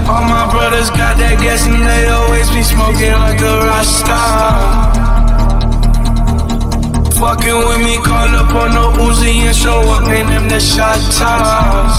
All 0.08 0.22
my 0.22 0.50
brothers 0.50 0.90
got 0.90 1.18
that 1.18 1.38
gas 1.40 1.66
and 1.66 1.82
they 1.84 2.08
always 2.08 2.50
be 2.50 2.62
smoking 2.62 3.12
like 3.12 3.40
a 3.40 3.66
rock 3.66 3.84
star. 3.84 5.09
Fucking 7.20 7.58
with 7.68 7.80
me, 7.84 7.96
call 7.98 8.34
up 8.34 8.54
on 8.54 8.72
no 8.72 8.92
Uzi 9.04 9.44
and 9.44 9.54
show 9.54 9.78
up 9.92 10.08
in 10.08 10.26
them 10.26 10.48
the 10.48 10.58
shot 10.58 10.98
toss. 11.12 11.96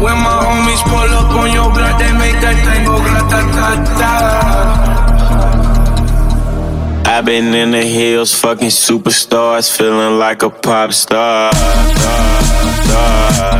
When 0.00 0.18
my 0.18 0.36
homies 0.42 0.82
pull 0.90 1.12
up 1.20 1.30
on 1.38 1.52
your 1.52 1.70
block, 1.70 2.00
they 2.00 2.12
make 2.18 2.40
that 2.42 2.56
thing 2.66 2.84
go 2.84 2.98
grata 2.98 3.40
ta 3.54 3.68
ta. 3.98 4.12
I've 7.06 7.24
been 7.24 7.54
in 7.54 7.70
the 7.70 7.84
hills, 7.84 8.34
fucking 8.34 8.70
superstars, 8.70 9.70
feeling 9.70 10.18
like 10.18 10.42
a 10.42 10.50
pop 10.50 10.92
star. 10.92 11.52
star, 11.52 12.42
star, 12.82 13.59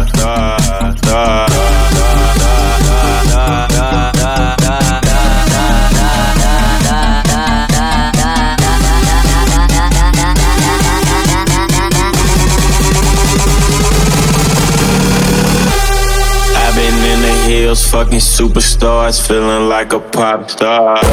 in 17.70 17.76
fucking 17.76 18.18
superstars, 18.18 19.24
feeling 19.24 19.68
like 19.68 19.92
a 19.92 20.00
pop 20.00 20.50
star. 20.50 20.96
All 20.96 21.04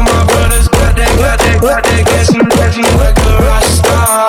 my 0.00 0.24
brothers 0.26 0.68
got 0.68 0.94
that, 0.94 1.18
got 1.18 1.40
that, 1.40 1.60
got 1.60 1.82
that 1.82 2.06
gas 2.06 2.32
and 2.32 2.48
like 2.96 3.18
a 3.18 3.38
rock 3.42 3.64
star. 3.64 4.28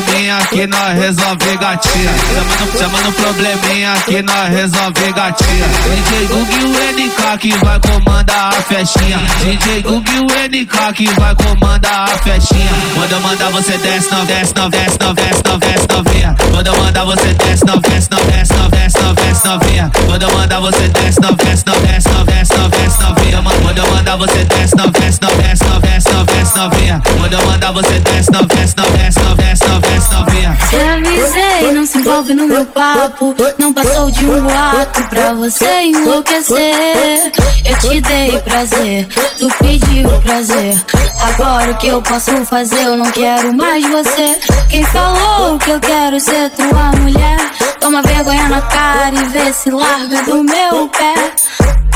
problème 0.00 0.11
probleminha 0.32 0.46
que 0.48 0.66
nós 0.66 0.98
resolve 0.98 1.56
gatinha. 1.58 2.10
Chamando, 2.32 2.78
chamando 2.78 3.12
probleminha 3.12 3.94
que 4.06 4.22
nós 4.22 4.48
resolve 4.48 5.12
gatinha. 5.12 5.66
DJ 5.84 6.26
Gug 6.26 6.54
e 6.54 6.64
o 6.64 6.68
NK 6.92 7.38
que 7.38 7.64
vai 7.64 7.80
comandar 7.80 8.48
a 8.48 8.62
festinha. 8.62 9.18
DJ 9.42 9.82
Gug 9.82 10.10
e 10.10 10.18
o 10.20 10.24
NK 10.24 10.92
que 10.94 11.20
vai 11.20 11.34
comandar 11.34 12.04
a 12.04 12.18
festinha. 12.18 12.70
Quando 12.94 13.12
eu 13.12 13.20
mandar 13.20 13.50
você 13.50 13.76
desce, 13.78 14.10
não 14.10 14.24
desce, 14.24 14.54
não 14.56 14.70
desce, 14.70 14.98
não 15.00 15.14
desce, 15.14 15.42
não 15.44 15.58
desce, 15.58 15.86
novinha. 15.90 16.36
Quando 16.50 16.66
eu 16.66 16.76
mandar 16.78 17.04
você 17.04 17.34
desce, 17.34 17.64
não 17.66 17.78
desce, 17.78 18.08
não 18.10 18.24
desce, 18.24 18.52
não 18.54 18.70
desce, 18.70 18.98
não 19.02 19.14
desce, 19.14 19.46
novinha. 19.46 19.90
Quando 20.06 20.22
eu 20.22 20.32
mandar 20.32 20.60
você 20.60 20.88
desce, 20.88 21.20
não 21.20 21.34
desce, 21.34 21.64
não 21.66 21.76
desce, 21.76 22.08
não 22.08 22.24
desce, 22.24 22.54
não 22.54 22.68
desce, 22.68 23.02
novinha. 23.02 23.42
Quando 23.62 23.78
eu 23.78 23.86
mandar 23.92 24.16
você 24.16 24.44
desce, 24.44 24.76
não 24.76 24.90
desce, 24.90 25.20
não 25.20 25.36
desce, 25.36 25.64
não 25.64 25.80
desce, 25.80 26.12
não 26.12 26.24
desce, 26.24 26.58
novinha. 26.58 27.02
Quando 27.18 27.32
eu 27.32 27.46
mandar 27.46 27.72
você 27.72 28.00
desce, 28.00 28.30
não 28.30 28.44
desce, 28.46 28.74
não 28.76 28.90
desce, 28.90 29.18
não 29.20 29.34
desce, 29.34 29.68
não 29.68 29.80
desce, 29.80 30.21
novinha. 30.22 30.56
Te 30.68 30.76
avisei, 30.76 31.72
não 31.72 31.86
se 31.86 31.98
envolve 31.98 32.34
no 32.34 32.46
meu 32.46 32.64
papo. 32.66 33.34
Não 33.58 33.72
passou 33.72 34.10
de 34.10 34.24
um 34.24 34.40
boato 34.42 35.02
pra 35.04 35.32
você 35.34 35.82
enlouquecer. 35.82 37.32
Eu 37.64 37.78
te 37.78 38.00
dei 38.00 38.38
prazer, 38.40 39.08
tu 39.38 39.48
pediu 39.58 40.08
prazer. 40.20 40.80
Agora 41.20 41.72
o 41.72 41.76
que 41.76 41.88
eu 41.88 42.02
posso 42.02 42.32
fazer? 42.44 42.82
Eu 42.82 42.96
não 42.96 43.10
quero 43.10 43.52
mais 43.54 43.84
você. 43.88 44.38
Quem 44.68 44.84
falou 44.84 45.58
que 45.58 45.70
eu 45.70 45.80
quero 45.80 46.18
ser 46.20 46.50
tua 46.50 46.92
mulher? 47.00 47.38
Toma 47.80 48.02
vergonha 48.02 48.48
na 48.48 48.62
cara 48.62 49.14
e 49.14 49.24
vê 49.28 49.52
se 49.52 49.70
larga 49.70 50.22
do 50.22 50.44
meu 50.44 50.88
pé. 50.88 51.14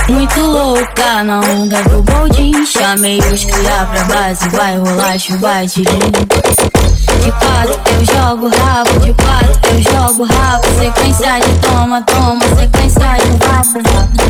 Muito 0.09 0.41
louca 0.41 1.25
na 1.25 1.41
onda 1.41 1.83
do 1.83 2.01
boldin 2.01 2.65
Chamei 2.65 3.19
os 3.19 3.45
cria 3.45 3.87
pra 3.91 4.05
base, 4.05 4.49
vai 4.51 4.77
rolar 4.77 5.19
chuva 5.19 5.67
de 5.67 5.83
De 7.27 7.33
quatro 7.33 7.75
eu 7.91 8.05
jogo 8.05 8.47
rabo, 8.47 9.01
de 9.01 9.13
quatro 9.15 9.51
eu 9.73 9.83
jogo 9.83 10.23
rabo 10.23 10.65
Sequência 10.79 11.41
de 11.41 11.59
toma, 11.59 12.01
toma, 12.03 12.41
sequência 12.57 13.17
de 13.19 13.31
rabo 13.45 13.83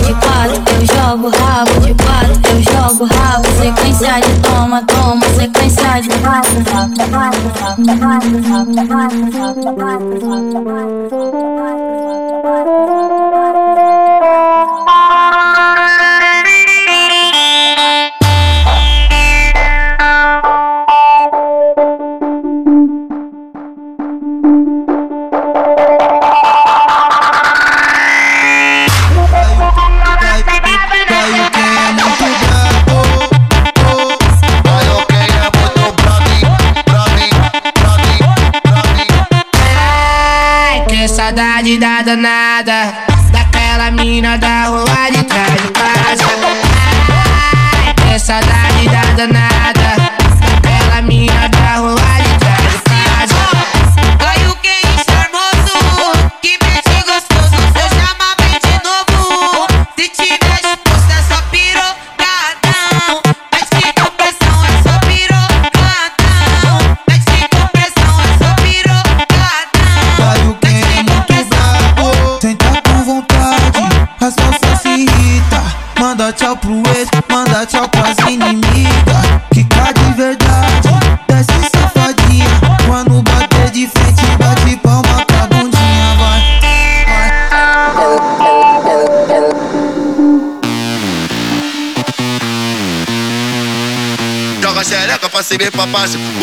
De 0.03 0.15
quatro 0.15 0.57
eu 0.73 0.87
jogo 0.87 1.29
rabo, 1.29 1.81
de 1.83 1.93
quatro 1.93 2.41
eu 2.49 2.63
jogo 2.63 3.05
rabo 3.05 3.45
Sequência 3.61 4.15
de 4.21 4.33
toma, 4.41 4.83
toma, 4.87 5.27
sequência 5.37 6.01
de 6.01 6.09
rabo 6.25 6.57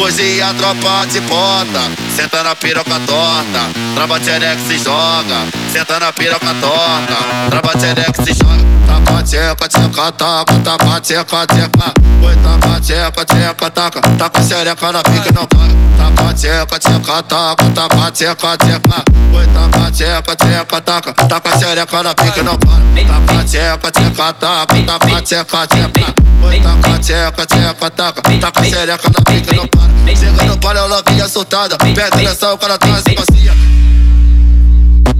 hoje 0.03 0.41
a 0.41 0.53
tropa 0.53 1.05
te 1.07 1.21
bota. 1.21 1.89
Senta 2.15 2.43
na 2.43 2.55
piroca 2.55 2.99
torta, 3.05 3.69
trava 3.95 4.19
xereca 4.19 4.59
se 4.67 4.77
joga. 4.77 5.47
Senta 5.71 5.99
na 5.99 6.11
piroca 6.11 6.53
torta, 6.59 7.17
trava 7.49 7.73
xereca 7.79 8.23
se 8.23 8.33
joga. 8.33 8.63
Taca 8.85 9.23
tcheca, 9.23 9.67
tcheca, 9.67 10.11
taca, 10.11 10.53
taca 10.63 10.99
tcheca, 11.01 11.47
tcheca. 11.47 11.93
Oi, 12.21 12.35
taca 12.43 12.79
tcheca, 12.81 13.25
tcheca, 13.25 13.69
taca, 13.69 14.01
taca 14.17 14.41
xereca 14.43 14.91
na 14.91 15.03
pica 15.03 15.31
não 15.31 15.47
paga. 15.47 15.73
Taca 15.97 16.33
tcheca, 16.33 16.79
tcheca, 16.79 17.23
taca, 17.23 17.65
taca 17.73 18.11
tcheca, 18.11 18.57
tcheca. 18.57 19.03
Oi, 19.33 19.47
taca 19.47 19.91
tcheca, 19.91 20.35
tcheca, 20.35 20.81
taca, 20.81 21.13
taca 21.13 21.57
xereca 21.57 22.03
na 22.03 22.13
pica 22.13 22.43
não 22.43 22.57
paga. 22.57 22.83
Taca 23.07 23.43
tcheca, 23.45 23.91
tcheca, 23.91 24.33
taca, 24.33 24.75
taca 24.85 25.21
tcheca, 25.21 25.67
tcheca. 25.67 26.22
Taca, 26.61 26.99
tcheca, 26.99 27.45
tcheca, 27.45 27.89
taca. 27.91 28.21
Taca 28.21 28.63
xereca 28.63 29.09
na 29.09 29.21
pica, 29.21 29.53
não 29.55 29.67
para. 29.67 30.15
Chega 30.15 30.43
no 30.43 30.57
palho, 30.57 30.79
ela 30.79 31.03
vinha 31.07 31.27
soltada. 31.27 31.77
Pé 31.77 32.09
direção, 32.15 32.53
o 32.53 32.57
cara 32.57 32.77
tá 32.77 32.87
se 32.97 33.15
passeia. 33.15 33.53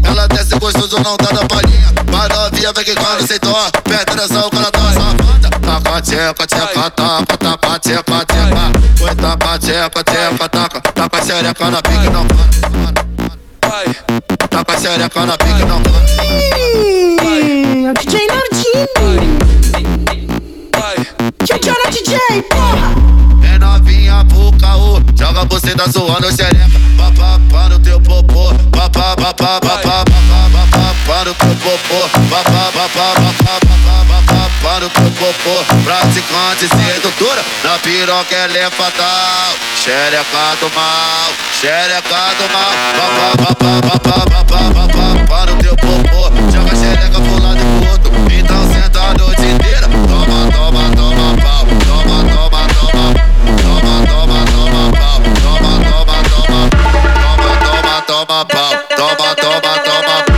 Ela 0.04 0.28
desce 0.28 0.60
gostoso, 0.60 1.00
não 1.00 1.18
tá 1.18 1.32
da 1.34 1.46
palhinha. 1.46 1.94
Mas 2.12 2.30
novinha 2.30 2.74
vem 2.74 2.84
que 2.84 2.96
quando 2.96 3.28
sem 3.28 3.40
dó. 3.40 3.72
Pé 3.84 4.06
direção, 4.10 4.48
o 4.48 4.52
cara 4.52 4.72
tá 4.72 4.80
safada. 4.80 5.50
Taca, 5.60 6.02
tcheca, 6.02 6.48
tcheca, 6.48 6.90
taca. 6.92 7.38
Taca, 7.38 7.80
tcheca, 7.80 8.26
tcheca. 8.26 8.72
Oi, 9.04 9.16
taca, 9.16 9.60
tcheca, 9.60 10.04
tcheca, 10.04 10.50
taca. 10.50 10.82
Taca 10.82 11.26
xereca 11.26 11.72
na 11.72 11.82
pica, 11.82 12.10
não 12.10 12.28
para. 12.28 12.44
Taca 14.50 14.80
xereca 14.80 15.26
na 15.26 15.38
pica, 15.38 15.66
não 15.66 15.82
para. 15.82 16.04
É 17.84 17.90
o 17.90 17.94
DJ 17.94 18.28
Nardini. 18.28 19.83
Tchau, 20.84 21.60
DJ, 21.92 22.42
porra. 22.50 22.92
É 23.42 23.58
novinha 23.58 24.26
pro 24.26 24.52
caô, 24.60 25.00
joga 25.18 25.46
você 25.46 25.74
da 25.74 25.86
zoando 25.88 26.30
xereca. 26.36 26.70
Papá 26.98 27.40
para 27.50 27.76
o 27.76 27.80
teu 27.80 28.02
popô, 28.02 28.54
papá, 28.70 29.16
papá, 29.16 29.62
papá, 29.62 29.80
papá, 29.82 30.04
papá 30.52 30.96
para 31.08 31.32
o 31.32 31.34
teu 31.36 31.56
popô, 31.56 32.10
papá, 32.30 32.70
papá, 32.74 33.14
papá, 33.16 33.60
papá, 33.64 34.06
papá 34.10 34.50
para 34.62 34.86
o 34.86 34.90
teu 34.90 35.12
popô. 35.12 35.64
Praticante 35.86 36.68
sedutora, 36.68 37.42
na 37.64 37.80
piroca 37.80 38.36
ela 38.36 38.58
é 38.58 38.70
fatal. 38.70 39.54
Xereca 39.82 40.58
do 40.60 40.70
mal, 40.76 41.32
xereca 41.62 42.36
do 42.38 42.52
mal. 42.52 42.74
Papá, 42.98 43.56
papá, 43.56 43.82
papá, 43.88 44.26
papá, 44.30 44.60
papá 44.74 45.26
para 45.30 45.54
o 45.54 45.56
teu 45.56 45.76
popô. 45.78 46.30
Joga 46.52 46.76
xereca 46.76 47.22
pro 47.22 47.42
lado 47.42 47.53
toma, 58.46 59.36
toma, 59.36 59.62
toma. 59.84 60.33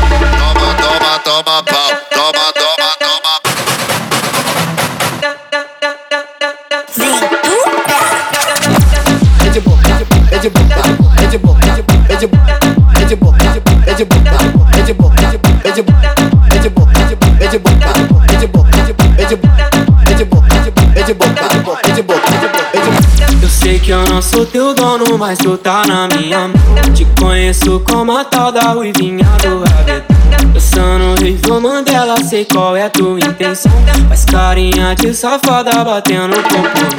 Que 23.85 23.91
eu 23.91 24.03
não 24.05 24.19
sou 24.19 24.43
teu 24.47 24.73
dono, 24.73 25.15
mas 25.15 25.37
tu 25.37 25.55
tá 25.59 25.83
na 25.85 26.07
minha 26.07 26.47
mão. 26.47 26.93
Te 26.95 27.05
conheço 27.19 27.79
como 27.81 28.17
a 28.17 28.25
tal 28.25 28.51
da 28.51 28.71
ruivinha 28.71 29.23
do 29.43 29.59
rabetão. 29.59 30.17
Pensando 30.51 31.05
no 31.05 31.13
Rivo 31.13 31.61
Mandela, 31.61 32.15
sei 32.23 32.45
qual 32.45 32.75
é 32.75 32.89
tua 32.89 33.19
intenção. 33.19 33.71
Faz 34.07 34.25
carinha 34.25 34.95
de 34.95 35.13
safada 35.13 35.83
batendo 35.83 36.35
popô. 36.35 36.95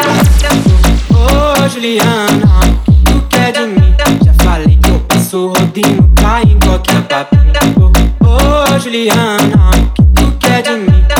Ô 1.13 1.69
Juliana, 1.69 2.61
tu 3.05 3.21
quer 3.31 3.51
de 3.51 3.67
mim? 3.67 3.93
Já 4.25 4.33
falei 4.45 4.79
que 4.81 4.89
eu 4.89 5.01
passo 5.01 5.49
rodinho, 5.49 6.09
cai 6.15 6.45
em 6.45 6.59
qualquer 6.61 7.03
papinho. 7.03 7.93
Ô 8.21 8.79
Juliana, 8.79 9.71
tu 10.15 10.33
quer 10.39 10.63
de 10.63 10.71
mim? 10.71 11.16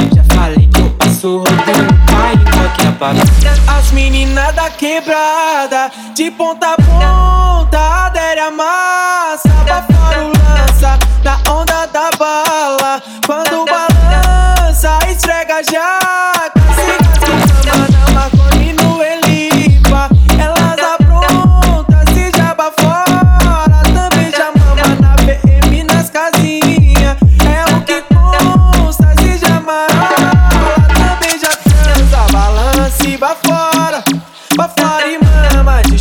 Já 1.17 1.33
qualquer 2.53 2.93
papinho. 2.99 3.23
As 3.67 3.91
meninas 3.91 4.55
da 4.55 4.69
quebrada, 4.69 5.91
de 6.15 6.31
ponta 6.31 6.75
a 6.75 6.77
ponta, 6.77 7.79
adere 8.07 8.41
a 8.41 8.51
massa, 8.51 9.49
abafar 9.63 10.19
o 10.23 10.29
lança, 10.29 10.99
na 11.25 11.39
onda 11.51 11.87
da 11.87 12.11
bala. 12.19 13.03
Quando 13.25 13.65
balança, 13.65 14.99
esfrega 15.09 15.57
a 15.57 15.63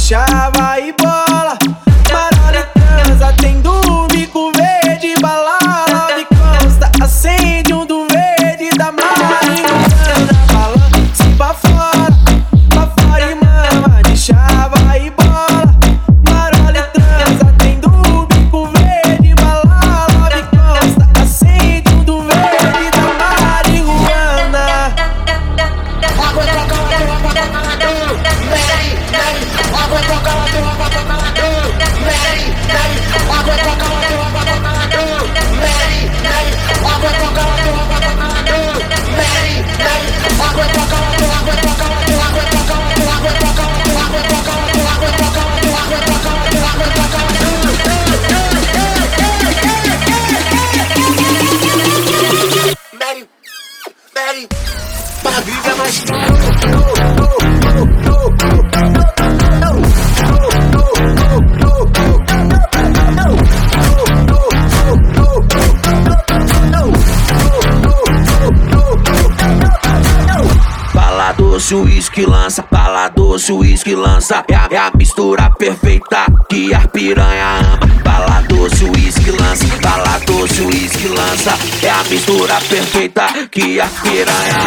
puxava 0.05 0.79
e 0.79 0.93
piranha. 84.01 84.59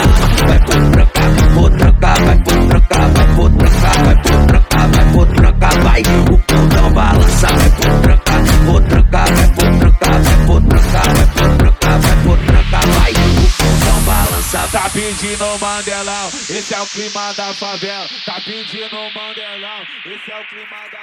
Vai 0.46 0.58
por 0.60 0.90
trancar, 0.90 1.30
vou 1.54 1.70
trancar, 1.70 2.24
vai 2.24 2.38
por 2.38 2.68
trancar, 2.68 3.12
vai 3.12 3.26
por 3.34 3.50
trancar, 3.50 4.04
vai 4.04 4.16
por 4.16 4.46
trancar, 4.46 4.88
vai 4.88 5.12
por 5.12 5.26
trancar, 5.28 5.82
vai. 5.82 6.02
O 6.02 6.38
condão 6.38 6.92
balança, 6.92 7.46
vai 7.46 7.70
por 7.70 8.00
trancar, 8.02 8.44
vou 8.64 8.80
trancar, 8.82 9.34
vai 9.34 9.48
por 9.48 9.78
trancar, 9.78 10.22
vai 10.22 10.46
por 10.46 10.62
trancar, 10.62 11.08
vai 11.14 11.26
por 11.26 11.56
trancar, 11.58 12.00
vai 12.00 12.16
por 12.24 12.38
trancar, 12.38 12.86
vai. 12.86 13.12
O 13.12 13.16
condão 13.58 14.02
balança, 14.02 14.68
Tá 14.72 14.90
pedindo 14.90 15.58
Mandelão, 15.60 16.28
esse 16.28 16.74
é 16.74 16.80
o 16.80 16.86
clima 16.86 17.32
da 17.34 17.54
favela. 17.54 18.06
Tá 18.24 18.40
pedindo 18.44 18.96
Mandelão, 19.14 19.82
esse 20.06 20.30
é 20.30 20.40
o 20.40 20.44
clima 20.46 20.78
da. 20.92 20.97